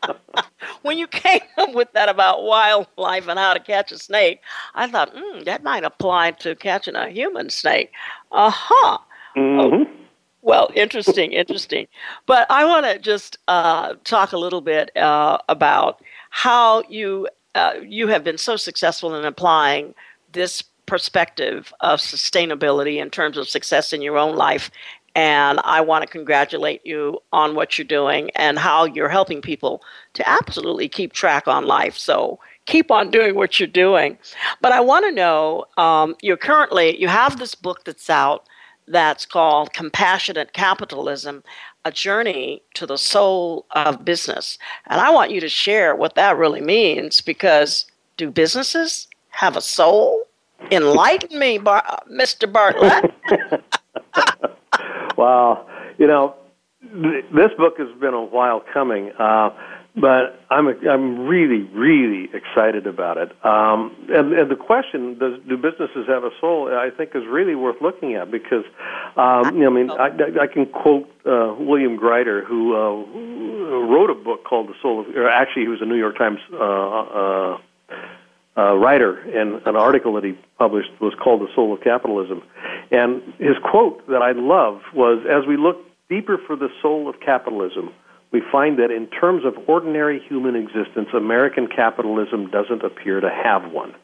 [0.82, 4.40] when you came up with that about wildlife and how to catch a snake,
[4.74, 7.90] I thought, mm, that might apply to catching a human snake.
[8.30, 8.98] Uh huh.
[9.36, 9.82] Mm-hmm.
[9.82, 9.86] Oh,
[10.42, 11.86] well, interesting, interesting.
[12.26, 17.74] But I want to just uh, talk a little bit uh, about how you uh,
[17.82, 19.94] you have been so successful in applying
[20.32, 24.70] this perspective of sustainability in terms of success in your own life.
[25.16, 29.82] And I want to congratulate you on what you're doing and how you're helping people
[30.14, 31.96] to absolutely keep track on life.
[31.98, 34.18] So keep on doing what you're doing.
[34.60, 38.46] But I want to know um, you're currently, you have this book that's out
[38.90, 41.42] that's called Compassionate Capitalism
[41.84, 44.58] A Journey to the Soul of Business.
[44.88, 49.60] And I want you to share what that really means because do businesses have a
[49.60, 50.24] soul?
[50.70, 52.52] Enlighten me, Bar- Mr.
[52.52, 53.14] Bartlett.
[55.16, 55.66] wow.
[55.98, 56.34] You know,
[57.02, 59.12] th- this book has been a while coming.
[59.18, 59.50] Uh,
[59.96, 63.32] but I'm I'm really really excited about it.
[63.44, 66.68] Um, and, and the question, does do businesses have a soul?
[66.72, 68.64] I think is really worth looking at because,
[69.16, 70.10] um, I mean, I,
[70.42, 75.16] I can quote uh, William Greider, who uh, wrote a book called The Soul of,
[75.16, 76.38] or actually, he was a New York Times.
[76.52, 77.58] Uh, uh,
[78.56, 82.42] uh, writer, and an article that he published was called "The Soul of Capitalism."
[82.90, 85.78] And his quote that I love was, "As we look
[86.10, 87.90] deeper for the soul of capitalism,
[88.32, 93.70] we find that in terms of ordinary human existence, American capitalism doesn't appear to have
[93.72, 93.94] one.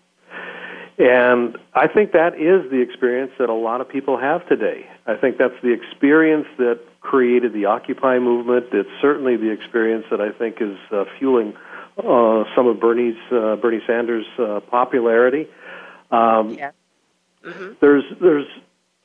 [0.98, 4.86] And I think that is the experience that a lot of people have today.
[5.06, 8.66] I think that's the experience that created the Occupy movement.
[8.72, 11.54] It's certainly the experience that I think is uh, fueling
[11.98, 15.48] uh, some of Bernie's uh, Bernie Sanders' uh, popularity.
[16.10, 16.70] Um, yeah.
[17.44, 17.74] Mm-hmm.
[17.80, 18.46] There's there's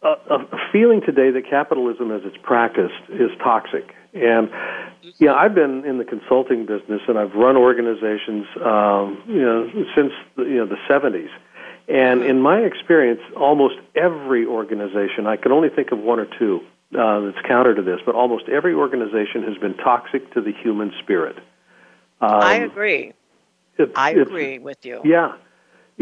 [0.04, 3.94] a, a feeling today that capitalism, as it's practiced, is toxic.
[4.14, 4.50] And
[5.20, 10.12] yeah, I've been in the consulting business and I've run organizations, um, you know, since
[10.36, 11.30] the, you know the '70s.
[11.88, 16.62] And in my experience, almost every organization, I can only think of one or two
[16.98, 20.94] uh, that's counter to this, but almost every organization has been toxic to the human
[21.04, 21.38] spirit.
[22.22, 23.14] Um, I agree.
[23.78, 25.02] It, I agree with you.
[25.04, 25.34] Yeah,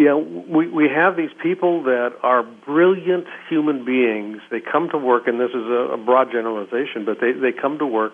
[0.05, 4.37] know, we, we have these people that are brilliant human beings.
[4.51, 7.79] They come to work, and this is a, a broad generalization, but they, they come
[7.79, 8.13] to work,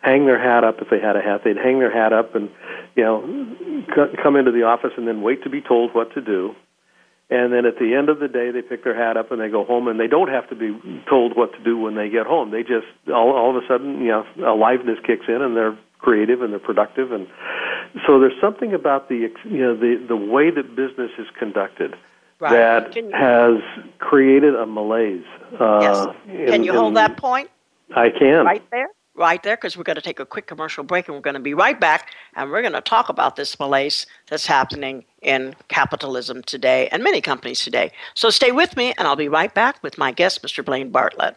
[0.00, 1.42] hang their hat up if they had a hat.
[1.44, 2.50] They'd hang their hat up and,
[2.94, 3.46] you know,
[3.94, 6.54] c- come into the office and then wait to be told what to do.
[7.30, 9.50] And then at the end of the day, they pick their hat up and they
[9.50, 10.72] go home, and they don't have to be
[11.10, 12.50] told what to do when they get home.
[12.50, 16.42] They just all, all of a sudden, you know, aliveness kicks in, and they're creative
[16.42, 17.26] and they're productive, and
[18.06, 21.94] so there's something about the you know the the way that business is conducted
[22.40, 22.52] right.
[22.52, 23.60] that you, has
[23.98, 25.24] created a malaise.
[25.58, 26.50] Uh, yes.
[26.50, 27.50] Can you hold that point?
[27.94, 28.44] I can.
[28.44, 28.88] Right there
[29.18, 31.40] right there because we're going to take a quick commercial break and we're going to
[31.40, 36.42] be right back and we're going to talk about this malaise that's happening in capitalism
[36.42, 37.90] today and many companies today.
[38.14, 40.64] So stay with me and I'll be right back with my guest, Mr.
[40.64, 41.36] Blaine Bartlett.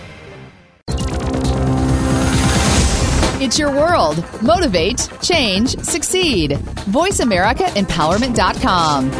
[3.51, 4.23] It's your world.
[4.41, 6.51] Motivate, change, succeed.
[6.51, 9.11] VoiceAmericaEmpowerment.com.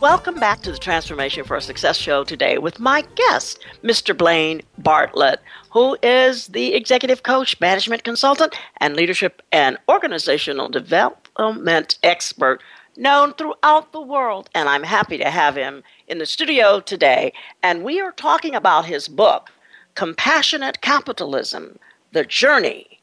[0.01, 4.17] Welcome back to the Transformation for Success show today with my guest, Mr.
[4.17, 5.41] Blaine Bartlett,
[5.73, 12.61] who is the executive coach, management consultant, and leadership and organizational development expert
[12.99, 14.51] known throughout the world.
[14.55, 17.33] And I'm happy to have him in the studio today,
[17.63, 19.51] and we are talking about his book,
[19.95, 21.79] Compassionate Capitalism
[22.13, 23.01] The Journey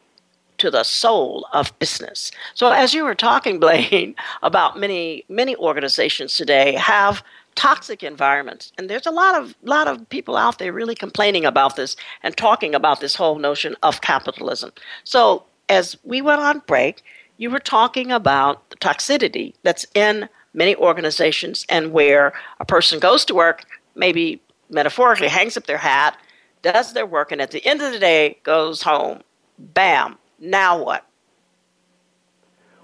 [0.58, 2.32] to the Soul of Business.
[2.54, 7.24] So, as you were talking, Blaine, about many, many organizations today have
[7.56, 11.78] toxic environments and there's a lot of lot of people out there really complaining about
[11.78, 14.74] this and talking about this whole notion of capitalism
[15.06, 17.02] so as we went on break
[17.38, 23.26] you were talking about the toxicity that's in many organizations and where a person goes
[23.26, 23.66] to work,
[23.96, 26.18] maybe metaphorically hangs up their hat,
[26.62, 29.22] does their work, and at the end of the day goes home.
[29.60, 30.18] Bam.
[30.40, 31.06] Now what?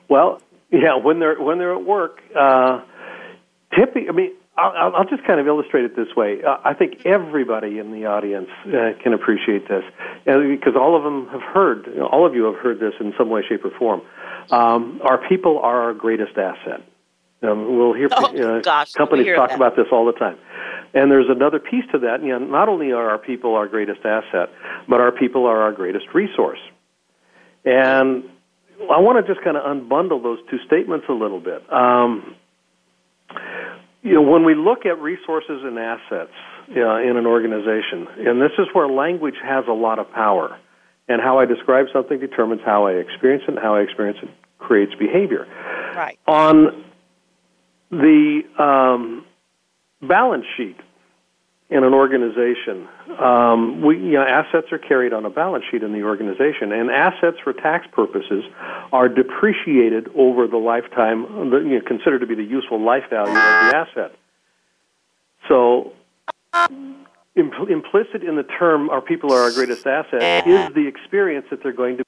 [0.09, 0.41] Well,
[0.71, 2.81] yeah, when they're when they're at work, uh,
[3.73, 4.31] typically, I mean,
[4.61, 6.43] I'll, I'll just kind of illustrate it this way.
[6.43, 9.83] Uh, I think everybody in the audience uh, can appreciate this,
[10.25, 13.13] because all of them have heard, you know, all of you have heard this in
[13.17, 14.01] some way, shape, or form.
[14.51, 16.81] Um, our people are our greatest asset.
[17.43, 19.55] Um, we'll hear oh, uh, gosh, companies hear talk that.
[19.55, 20.37] about this all the time.
[20.93, 22.21] And there's another piece to that.
[22.21, 24.49] You know, not only are our people our greatest asset,
[24.87, 26.59] but our people are our greatest resource.
[27.65, 28.25] And
[28.91, 31.61] I want to just kind of unbundle those two statements a little bit.
[31.71, 32.35] Um,
[34.03, 36.31] you know, when we look at resources and assets
[36.75, 40.57] uh, in an organization, and this is where language has a lot of power,
[41.07, 44.29] and how I describe something determines how I experience it, and how I experience it
[44.57, 45.47] creates behavior.
[45.95, 46.17] Right.
[46.27, 46.83] On
[47.91, 49.25] the um,
[50.01, 50.77] balance sheet
[51.71, 52.85] in an organization,
[53.17, 56.91] um, we, you know, assets are carried on a balance sheet in the organization, and
[56.91, 58.43] assets for tax purposes
[58.91, 63.35] are depreciated over the lifetime, you know, considered to be the useful life value of
[63.35, 64.15] the asset.
[65.47, 65.93] So,
[67.37, 71.63] impl- implicit in the term "our people are our greatest asset" is the experience that
[71.63, 72.03] they're going to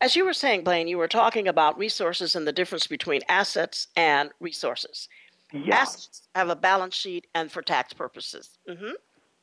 [0.00, 3.86] as you were saying, Blaine, you were talking about resources and the difference between assets
[3.94, 5.08] and resources.
[5.52, 5.76] Yeah.
[5.76, 8.58] Assets have a balance sheet and for tax purposes.
[8.68, 8.92] Mm-hmm.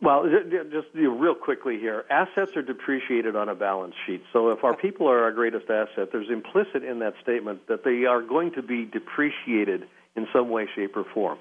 [0.02, 0.26] Well,
[0.72, 4.24] just real quickly here, assets are depreciated on a balance sheet.
[4.32, 8.06] So if our people are our greatest asset, there's implicit in that statement that they
[8.06, 11.38] are going to be depreciated in some way, shape, or form.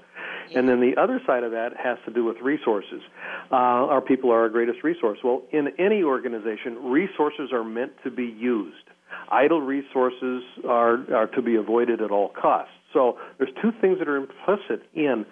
[0.55, 3.03] And then the other side of that has to do with resources.
[3.53, 5.19] Uh, our people are our greatest resource.
[5.23, 8.77] Well, in any organization, resources are meant to be used.
[9.31, 12.73] Idle resources are, are to be avoided at all costs.
[12.93, 15.27] So there's two things that are implicit in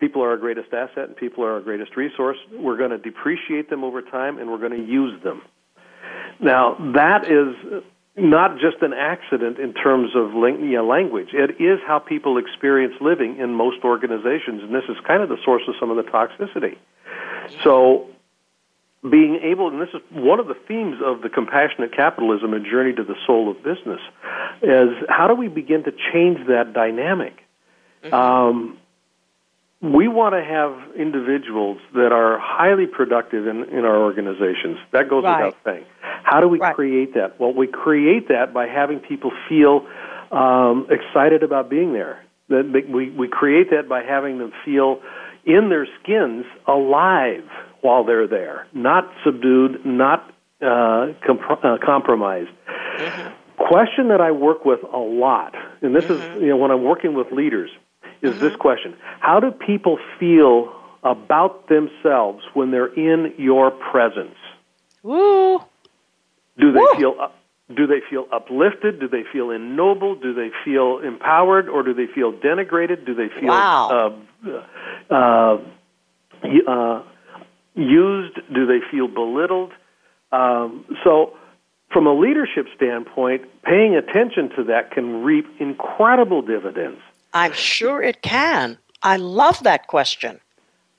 [0.00, 2.36] people are our greatest asset and people are our greatest resource.
[2.52, 5.42] We're going to depreciate them over time and we're going to use them.
[6.40, 7.82] Now, that is
[8.16, 11.28] not just an accident in terms of language.
[11.32, 15.38] It is how people experience living in most organizations, and this is kind of the
[15.44, 16.76] source of some of the toxicity.
[17.62, 18.08] So,
[19.08, 22.94] being able, and this is one of the themes of the compassionate capitalism, a journey
[22.94, 24.00] to the soul of business,
[24.62, 27.36] is how do we begin to change that dynamic?
[28.02, 28.14] Mm-hmm.
[28.14, 28.78] Um,
[29.82, 34.78] we want to have individuals that are highly productive in, in our organizations.
[34.92, 35.46] That goes right.
[35.46, 35.84] without saying.
[36.22, 36.74] How do we right.
[36.74, 37.38] create that?
[37.38, 39.86] Well, we create that by having people feel
[40.32, 42.24] um, excited about being there.
[42.48, 45.02] That we, we create that by having them feel
[45.44, 47.44] in their skins alive
[47.84, 50.32] while they're there, not subdued, not
[50.62, 52.48] uh, comp- uh, compromised.
[52.96, 53.34] Mm-hmm.
[53.68, 56.36] Question that I work with a lot, and this mm-hmm.
[56.36, 57.70] is you know when I'm working with leaders
[58.22, 58.40] is mm-hmm.
[58.40, 64.36] this question How do people feel about themselves when they're in your presence?
[65.02, 65.58] Woo!
[66.58, 66.94] Do they Woo!
[66.96, 67.36] feel up,
[67.68, 68.98] do they feel uplifted?
[68.98, 70.22] Do they feel ennobled?
[70.22, 73.04] Do they feel empowered, or do they feel denigrated?
[73.04, 74.16] Do they feel wow.
[74.40, 75.58] uh, uh,
[76.66, 77.02] uh,
[77.74, 78.34] used?
[78.52, 79.72] Do they feel belittled?
[80.32, 81.34] Um, so,
[81.92, 87.00] from a leadership standpoint, paying attention to that can reap incredible dividends.
[87.32, 88.78] I'm sure it can.
[89.02, 90.40] I love that question.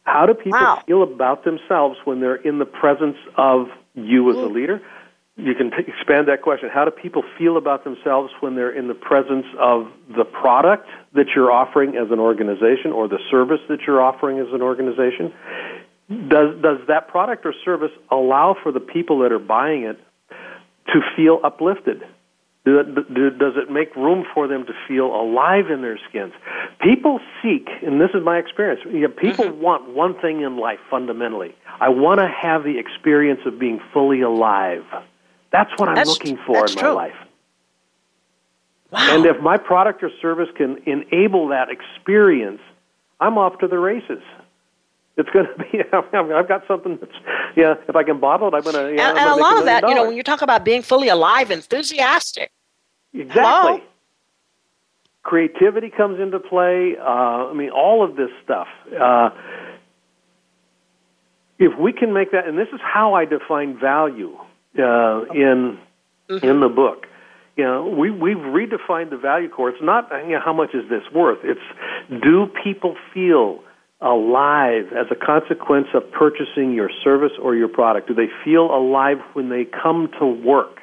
[0.03, 0.83] How do people wow.
[0.85, 4.81] feel about themselves when they're in the presence of you as a leader?
[5.37, 6.69] You can t- expand that question.
[6.71, 11.25] How do people feel about themselves when they're in the presence of the product that
[11.35, 15.33] you're offering as an organization or the service that you're offering as an organization?
[16.09, 19.99] Does, does that product or service allow for the people that are buying it
[20.93, 22.01] to feel uplifted,
[22.63, 26.33] does it make room for them to feel alive in their skins?
[26.79, 29.61] People seek, and this is my experience, you know, people Mm-hmm.
[29.61, 31.55] want one thing in life fundamentally.
[31.79, 34.83] I want to have the experience of being fully alive.
[35.51, 36.89] That's what I'm That's- looking for in true.
[36.89, 37.15] my life.
[38.91, 39.15] Wow.
[39.15, 42.61] And if my product or service can enable that experience,
[43.19, 44.21] I'm off to the races.
[45.17, 45.79] It's going to be.
[45.93, 47.15] I've got something that's.
[47.55, 48.93] Yeah, if I can bottle it, I'm going to.
[48.95, 51.07] Yeah, and, and a lot of that, you know, when you talk about being fully
[51.07, 52.51] alive, enthusiastic,
[53.15, 53.41] Exactly.
[53.41, 53.81] Hello?
[55.23, 56.95] Creativity comes into play.
[56.99, 57.03] Uh,
[57.49, 58.67] I mean, all of this stuff.
[58.99, 59.29] Uh,
[61.57, 64.37] if we can make that, and this is how I define value
[64.77, 65.79] uh, in
[66.29, 67.07] in the book.
[67.55, 69.69] You know, we we've redefined the value core.
[69.69, 71.39] It's not you know, how much is this worth.
[71.43, 73.63] It's do people feel
[74.01, 78.07] alive as a consequence of purchasing your service or your product?
[78.07, 80.81] Do they feel alive when they come to work?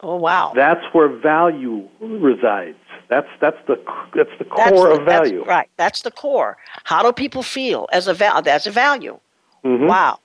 [0.00, 0.52] Oh wow.
[0.54, 2.76] That's where value resides.
[3.08, 3.76] That's that's the
[4.14, 5.38] that's the That's core the- of value.
[5.38, 5.70] That's, right.
[5.76, 6.56] That's the core.
[6.84, 9.18] How do people feel as a val- as a value?
[9.64, 9.86] Mhm.
[9.86, 10.18] Wow.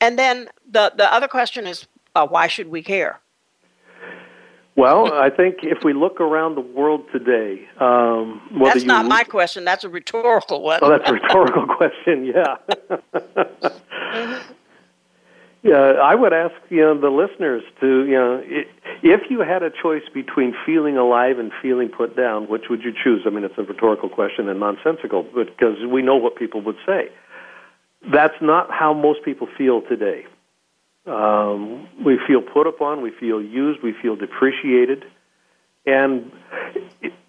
[0.00, 3.18] And then the the other question is uh, why should we care?
[4.76, 9.24] Well, I think if we look around the world today, um, That's you not my
[9.24, 9.64] question.
[9.64, 10.80] That's a rhetorical one.
[10.82, 12.26] Oh, that's a rhetorical question.
[12.26, 12.56] Yeah.
[13.32, 14.52] Mm-hmm.
[15.62, 18.42] yeah, I would ask you know the listeners to you know
[19.02, 22.92] if you had a choice between feeling alive and feeling put down, which would you
[22.92, 23.22] choose?
[23.26, 26.78] I mean, it's a rhetorical question and nonsensical, but because we know what people would
[26.84, 27.08] say.
[28.12, 30.26] That's not how most people feel today.
[31.06, 35.04] Um, we feel put upon, we feel used, we feel depreciated,
[35.86, 36.32] and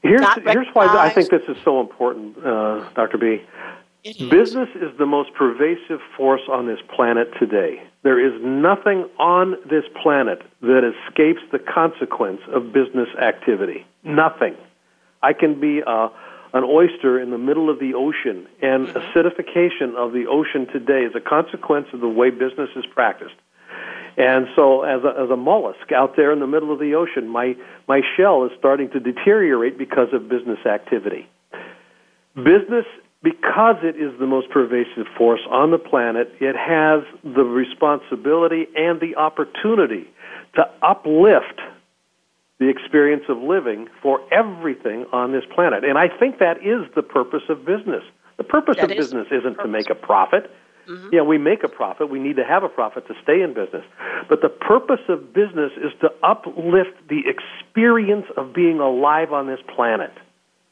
[0.01, 3.17] here's here's why I think this is so important, uh, Dr.
[3.17, 3.41] B.
[4.29, 7.83] Business is the most pervasive force on this planet today.
[8.03, 13.85] There is nothing on this planet that escapes the consequence of business activity.
[14.03, 14.55] Nothing.
[15.21, 16.09] I can be a,
[16.53, 21.13] an oyster in the middle of the ocean, and acidification of the ocean today is
[21.15, 23.35] a consequence of the way business is practiced.
[24.17, 27.29] And so, as a, as a mollusk out there in the middle of the ocean,
[27.29, 27.55] my,
[27.87, 31.29] my shell is starting to deteriorate because of business activity.
[32.35, 32.85] Business
[33.23, 39.01] because it is the most pervasive force on the planet, it has the responsibility and
[39.01, 40.07] the opportunity
[40.55, 41.59] to uplift
[42.59, 45.83] the experience of living for everything on this planet.
[45.83, 48.03] And I think that is the purpose of business.
[48.37, 50.51] The purpose That of business isn't to make a profit.
[51.11, 52.09] Yeah, we make a profit.
[52.09, 53.83] We need to have a profit to stay in business.
[54.29, 59.59] But the purpose of business is to uplift the experience of being alive on this
[59.75, 60.13] planet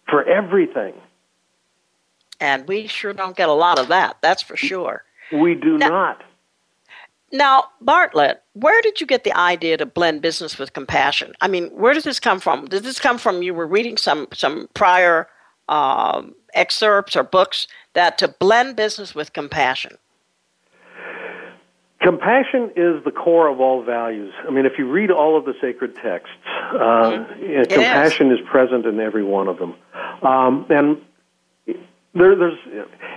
[0.09, 0.93] for everything.
[2.39, 5.03] And we sure don't get a lot of that, that's for sure.
[5.31, 6.23] We do Now- not.
[7.31, 11.33] Now, Bartlett, where did you get the idea to blend business with compassion?
[11.41, 12.65] I mean, where did this come from?
[12.67, 15.27] Did this come from you were reading some some prior
[15.67, 19.97] um, excerpts or books that to blend business with compassion?
[22.05, 24.31] Compassion is the core of all values.
[24.47, 27.67] I mean, if you read all of the sacred texts, uh, yeah, is.
[27.67, 28.39] compassion is.
[28.45, 29.73] present in every one of them.
[30.21, 31.01] Um, and
[32.13, 32.59] there, there's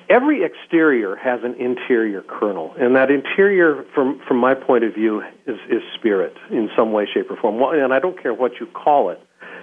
[0.09, 5.23] every exterior has an interior kernel, and that interior, from from my point of view,
[5.47, 7.63] is is spirit in some way, shape, or form.
[7.79, 9.21] And I don't care what you call it.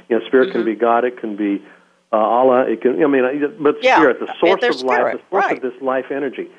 [0.08, 1.66] You know, spirit can be God, it can be
[2.14, 3.04] uh, Allah, it can.
[3.04, 3.98] I mean, but Yeah.
[3.98, 5.58] spirit, the source of life, the source right.
[5.58, 6.50] of this life energy.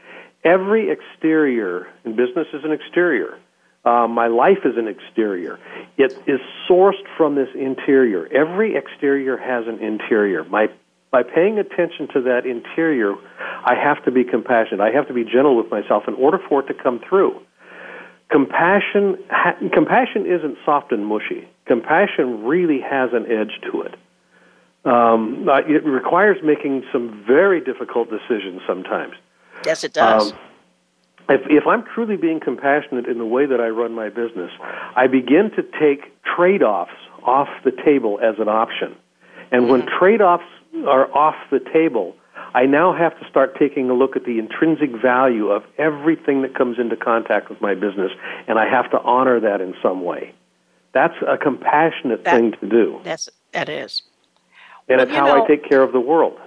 [0.47, 3.37] Every exterior in business is an exterior.
[3.85, 5.59] Uh, my life is an exterior.
[5.99, 6.39] It is
[6.71, 8.29] sourced from this interior.
[8.33, 10.45] Every exterior has an interior.
[10.45, 10.69] My,
[11.11, 14.81] by paying attention to that interior, I have to be compassionate.
[14.81, 17.41] I have to be gentle with myself in order for it to come through.
[18.31, 21.49] Compassion, ha- compassion isn't soft and mushy.
[21.67, 23.95] Compassion really has an edge to it.
[24.85, 29.15] Um, uh, it requires making some very difficult decisions sometimes.
[29.67, 30.33] Yes, it does.
[30.33, 30.39] Um,
[31.29, 34.53] if, if I'm truly being compassionate in the way that I run my business,
[34.95, 36.93] I begin to take trade offs
[37.25, 38.95] off the table as an option.
[39.51, 40.45] And when trade offs
[40.87, 42.15] are off the table,
[42.55, 46.55] I now have to start taking a look at the intrinsic value of everything that
[46.55, 48.13] comes into contact with my business,
[48.47, 50.33] and I have to honor that in some way.
[50.93, 54.03] That's a compassionate That- thing to do, That's that is.
[54.89, 56.39] and well, it's how know- I take care of the world.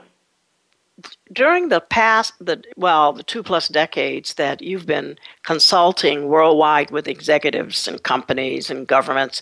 [1.33, 7.07] During the past the well the two plus decades that you've been consulting worldwide with
[7.07, 9.41] executives and companies and governments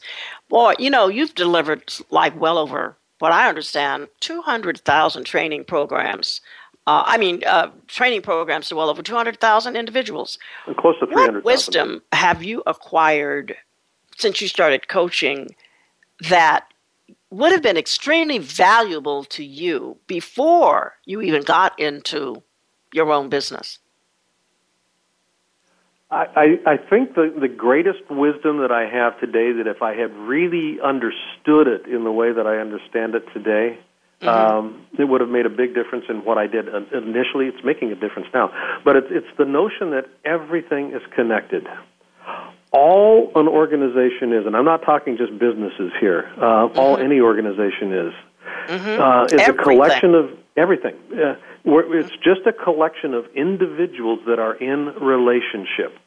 [0.50, 6.42] boy you know you've delivered like well over what i understand 200000 training programs
[6.88, 10.38] uh, i mean uh, training programs to well over 200000 individuals
[10.68, 11.36] And close to 300,000.
[11.36, 13.56] what wisdom have you acquired
[14.18, 15.56] since you started coaching
[16.30, 16.66] that
[17.30, 22.44] would have been extremely valuable to you before you even got into
[22.94, 23.80] your own business?
[26.10, 26.26] I,
[26.66, 30.14] I I think the, the greatest wisdom that I have today that if I had
[30.16, 33.78] really understood it in the way that I understand it today,
[34.22, 37.48] um, it would have made a big difference in what I did initially.
[37.48, 38.52] It's making a difference now.
[38.84, 41.68] But it's, it's the notion that everything is connected.
[42.72, 47.94] All an organization is, and I'm not talking just businesses here, uh, all any organization
[47.94, 48.14] is,
[49.00, 50.96] uh, is a collection of everything.
[51.14, 55.98] Uh, it's just a collection of individuals that are in relationship.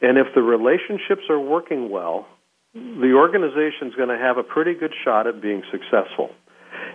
[0.00, 2.26] And if the relationships are working well,
[2.74, 6.30] the organization's going to have a pretty good shot at being successful.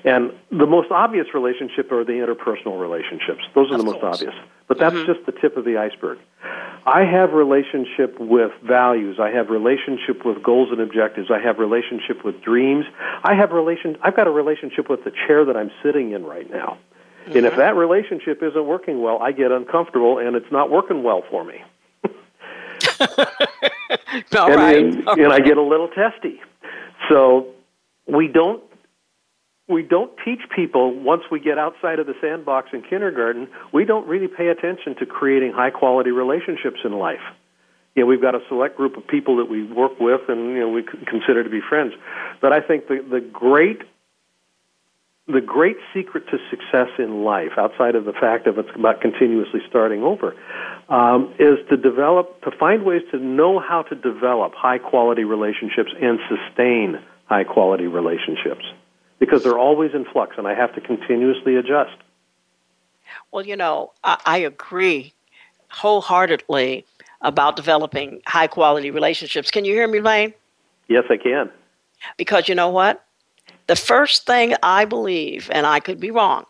[0.05, 3.41] And the most obvious relationship are the interpersonal relationships.
[3.55, 4.15] Those are Of the most course.
[4.17, 4.35] obvious.
[4.67, 5.11] But that's mm-hmm.
[5.11, 6.19] just the tip of the iceberg.
[6.85, 9.17] I have relationship with values.
[9.19, 11.31] I have relationship with goals and objectives.
[11.31, 12.85] I have relationship with dreams.
[13.23, 16.49] I have relation I've got a relationship with the chair that I'm sitting in right
[16.49, 16.77] now.
[17.27, 17.59] And if mm-hmm.
[17.59, 21.63] that relationship isn't working well, I get uncomfortable and it's not working well for me.
[24.37, 24.77] All and, right.
[24.77, 26.41] and, and I get a little testy.
[27.09, 27.47] So
[28.07, 28.61] we don't
[29.67, 33.47] we don't teach people once we get outside of the sandbox in kindergarten.
[33.71, 37.23] We don't really pay attention to creating high quality relationships in life.
[37.95, 40.59] You know, we've got a select group of people that we work with and you
[40.59, 41.93] know we consider to be friends.
[42.41, 43.81] But I think the the great
[45.25, 49.61] the great secret to success in life, outside of the fact of it's about continuously
[49.69, 50.35] starting over,
[50.89, 55.91] um, is to develop, to find ways to know how to develop high quality relationships
[56.01, 58.65] and sustain high quality relationships
[59.23, 61.95] because they're always in flux and I have to continuously adjust.
[63.31, 65.13] Well, you know, I, I agree
[65.69, 66.85] wholeheartedly
[67.21, 69.49] about developing high quality relationships.
[69.49, 70.33] Can you hear me, Lane?
[70.89, 71.49] Yes, I can.
[72.17, 73.05] Because you know what?
[73.67, 76.45] The first thing I believe, and I could be wrong,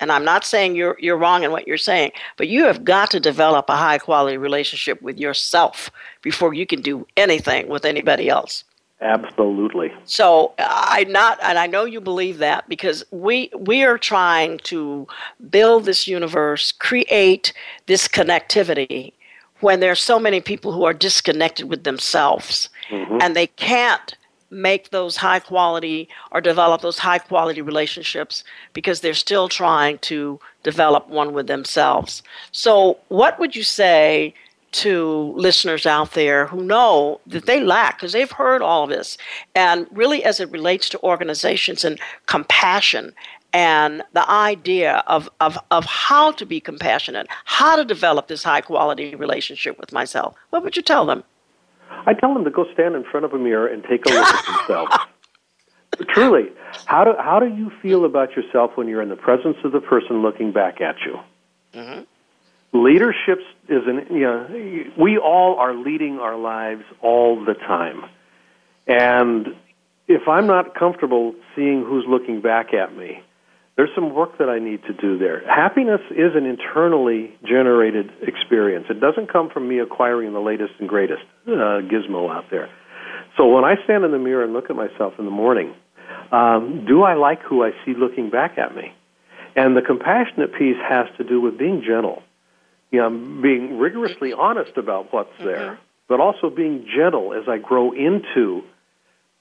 [0.00, 3.10] and I'm not saying you're you're wrong in what you're saying, but you have got
[3.10, 5.90] to develop a high quality relationship with yourself
[6.22, 8.64] before you can do anything with anybody else.
[9.00, 9.92] Absolutely.
[10.04, 15.06] So I not, and I know you believe that because we we are trying to
[15.50, 17.52] build this universe, create
[17.86, 19.12] this connectivity
[19.60, 23.18] when there's so many people who are disconnected with themselves, mm-hmm.
[23.20, 24.16] and they can't
[24.50, 30.38] make those high quality or develop those high quality relationships because they're still trying to
[30.62, 32.22] develop one with themselves.
[32.52, 34.34] So, what would you say
[34.74, 39.16] to listeners out there who know that they lack because they've heard all of this
[39.54, 43.14] and really as it relates to organizations and compassion
[43.52, 48.60] and the idea of, of, of how to be compassionate, how to develop this high
[48.60, 51.22] quality relationship with myself, what would you tell them?
[52.06, 54.26] I tell them to go stand in front of a mirror and take a look
[54.26, 54.96] at themselves.
[56.08, 56.50] Truly,
[56.86, 59.80] how do, how do you feel about yourself when you're in the presence of the
[59.80, 61.20] person looking back at you?
[61.72, 62.02] Mm-hmm
[62.74, 68.04] leadership is an you know we all are leading our lives all the time.
[68.86, 69.54] And
[70.08, 73.22] if i'm not comfortable seeing who's looking back at me
[73.76, 75.42] there's some work that i need to do there.
[75.48, 78.86] Happiness is an internally generated experience.
[78.88, 82.68] It doesn't come from me acquiring the latest and greatest uh, gizmo out there.
[83.36, 85.74] So when i stand in the mirror and look at myself in the morning
[86.30, 88.92] um, do i like who i see looking back at me?
[89.56, 92.22] And the compassionate piece has to do with being gentle
[92.90, 95.46] you know, being rigorously honest about what's mm-hmm.
[95.46, 95.78] there,
[96.08, 98.62] but also being gentle as I grow into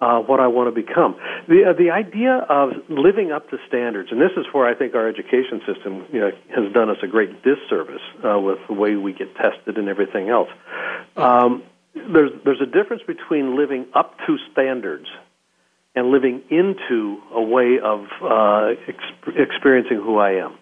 [0.03, 1.15] uh, what I want to become.
[1.47, 4.95] The uh, the idea of living up to standards, and this is where I think
[4.95, 8.95] our education system you know, has done us a great disservice uh, with the way
[8.95, 10.49] we get tested and everything else.
[11.15, 11.63] Um,
[11.95, 15.07] there's there's a difference between living up to standards
[15.95, 20.57] and living into a way of uh, ex- experiencing who I am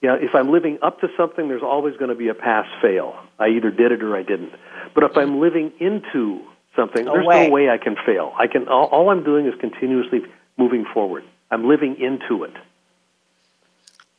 [0.00, 3.16] yeah, if I'm living up to something, there's always going to be a pass fail.
[3.38, 4.52] I either did it or I didn't.
[4.94, 6.40] But if I'm living into
[6.76, 7.46] something, no there's way.
[7.46, 8.32] no way I can fail.
[8.38, 8.68] I can.
[8.68, 10.20] All, all I'm doing is continuously
[10.56, 11.24] moving forward.
[11.50, 12.52] I'm living into it.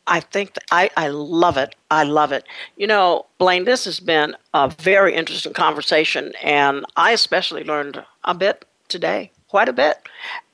[0.06, 1.76] I think I, I love it.
[1.92, 2.44] I love it.
[2.76, 8.34] You know, Blaine, this has been a very interesting conversation, and I especially learned a
[8.34, 9.98] bit today quite a bit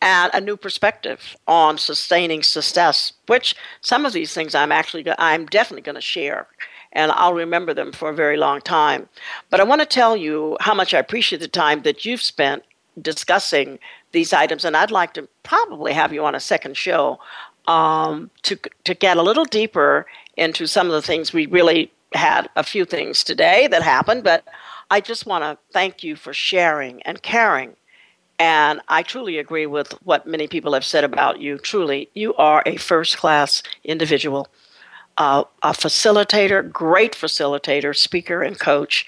[0.01, 5.45] and a new perspective on sustaining success which some of these things i'm actually i'm
[5.47, 6.47] definitely going to share
[6.93, 9.07] and i'll remember them for a very long time.
[9.49, 12.63] But i want to tell you how much i appreciate the time that you've spent
[13.01, 13.77] discussing
[14.13, 17.19] these items and i'd like to probably have you on a second show
[17.67, 20.05] um, to, to get a little deeper
[20.37, 21.33] into some of the things.
[21.33, 24.45] We really had a few things today that happened but
[24.89, 27.75] i just want to thank you for sharing and caring
[28.39, 31.57] and I truly agree with what many people have said about you.
[31.57, 34.47] Truly, you are a first class individual,
[35.17, 39.07] uh, a facilitator, great facilitator, speaker, and coach.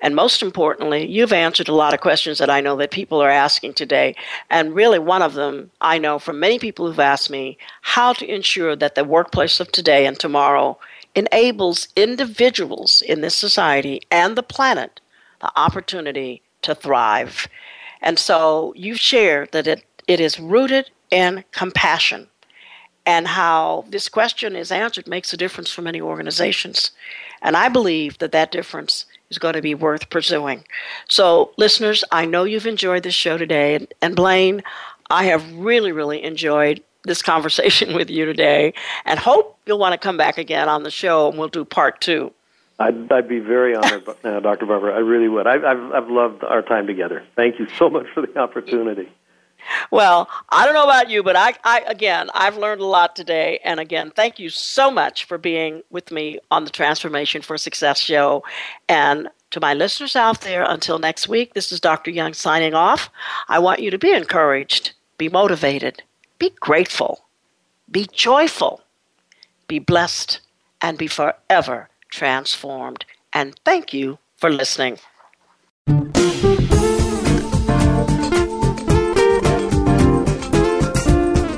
[0.00, 3.30] And most importantly, you've answered a lot of questions that I know that people are
[3.30, 4.16] asking today.
[4.50, 8.26] And really, one of them I know from many people who've asked me how to
[8.26, 10.78] ensure that the workplace of today and tomorrow
[11.14, 15.00] enables individuals in this society and the planet
[15.40, 17.46] the opportunity to thrive.
[18.04, 22.28] And so you shared that it, it is rooted in compassion.
[23.06, 26.92] And how this question is answered makes a difference for many organizations.
[27.42, 30.64] And I believe that that difference is going to be worth pursuing.
[31.08, 33.74] So, listeners, I know you've enjoyed this show today.
[33.74, 34.62] And, and Blaine,
[35.10, 38.74] I have really, really enjoyed this conversation with you today
[39.04, 42.00] and hope you'll want to come back again on the show and we'll do part
[42.00, 42.32] two.
[42.78, 44.66] I'd, I'd be very honored, uh, Dr.
[44.66, 44.94] Barbara.
[44.94, 45.46] I really would.
[45.46, 47.22] I've, I've, I've loved our time together.
[47.36, 49.08] Thank you so much for the opportunity.
[49.90, 53.60] Well, I don't know about you, but I, I again, I've learned a lot today.
[53.64, 57.98] And again, thank you so much for being with me on the Transformation for Success
[57.98, 58.44] show.
[58.88, 62.10] And to my listeners out there, until next week, this is Dr.
[62.10, 63.08] Young signing off.
[63.48, 66.02] I want you to be encouraged, be motivated,
[66.38, 67.24] be grateful,
[67.90, 68.82] be joyful,
[69.66, 70.40] be blessed,
[70.82, 73.04] and be forever transformed.
[73.32, 74.98] And thank you for listening.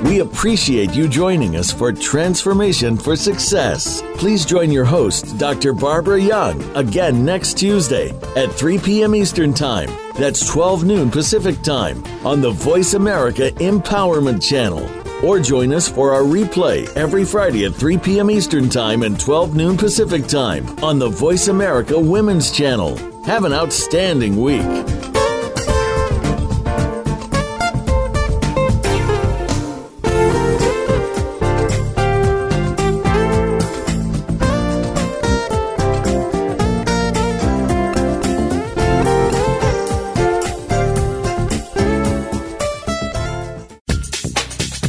[0.03, 4.01] We appreciate you joining us for Transformation for Success.
[4.15, 5.73] Please join your host, Dr.
[5.73, 9.13] Barbara Young, again next Tuesday at 3 p.m.
[9.13, 9.89] Eastern Time.
[10.17, 16.13] That's 12 noon Pacific Time on the Voice America Empowerment Channel or join us for
[16.13, 18.31] our replay every Friday at 3 p.m.
[18.31, 22.97] Eastern Time and 12 noon Pacific Time on the Voice America Women's Channel.
[23.23, 24.61] Have an outstanding week.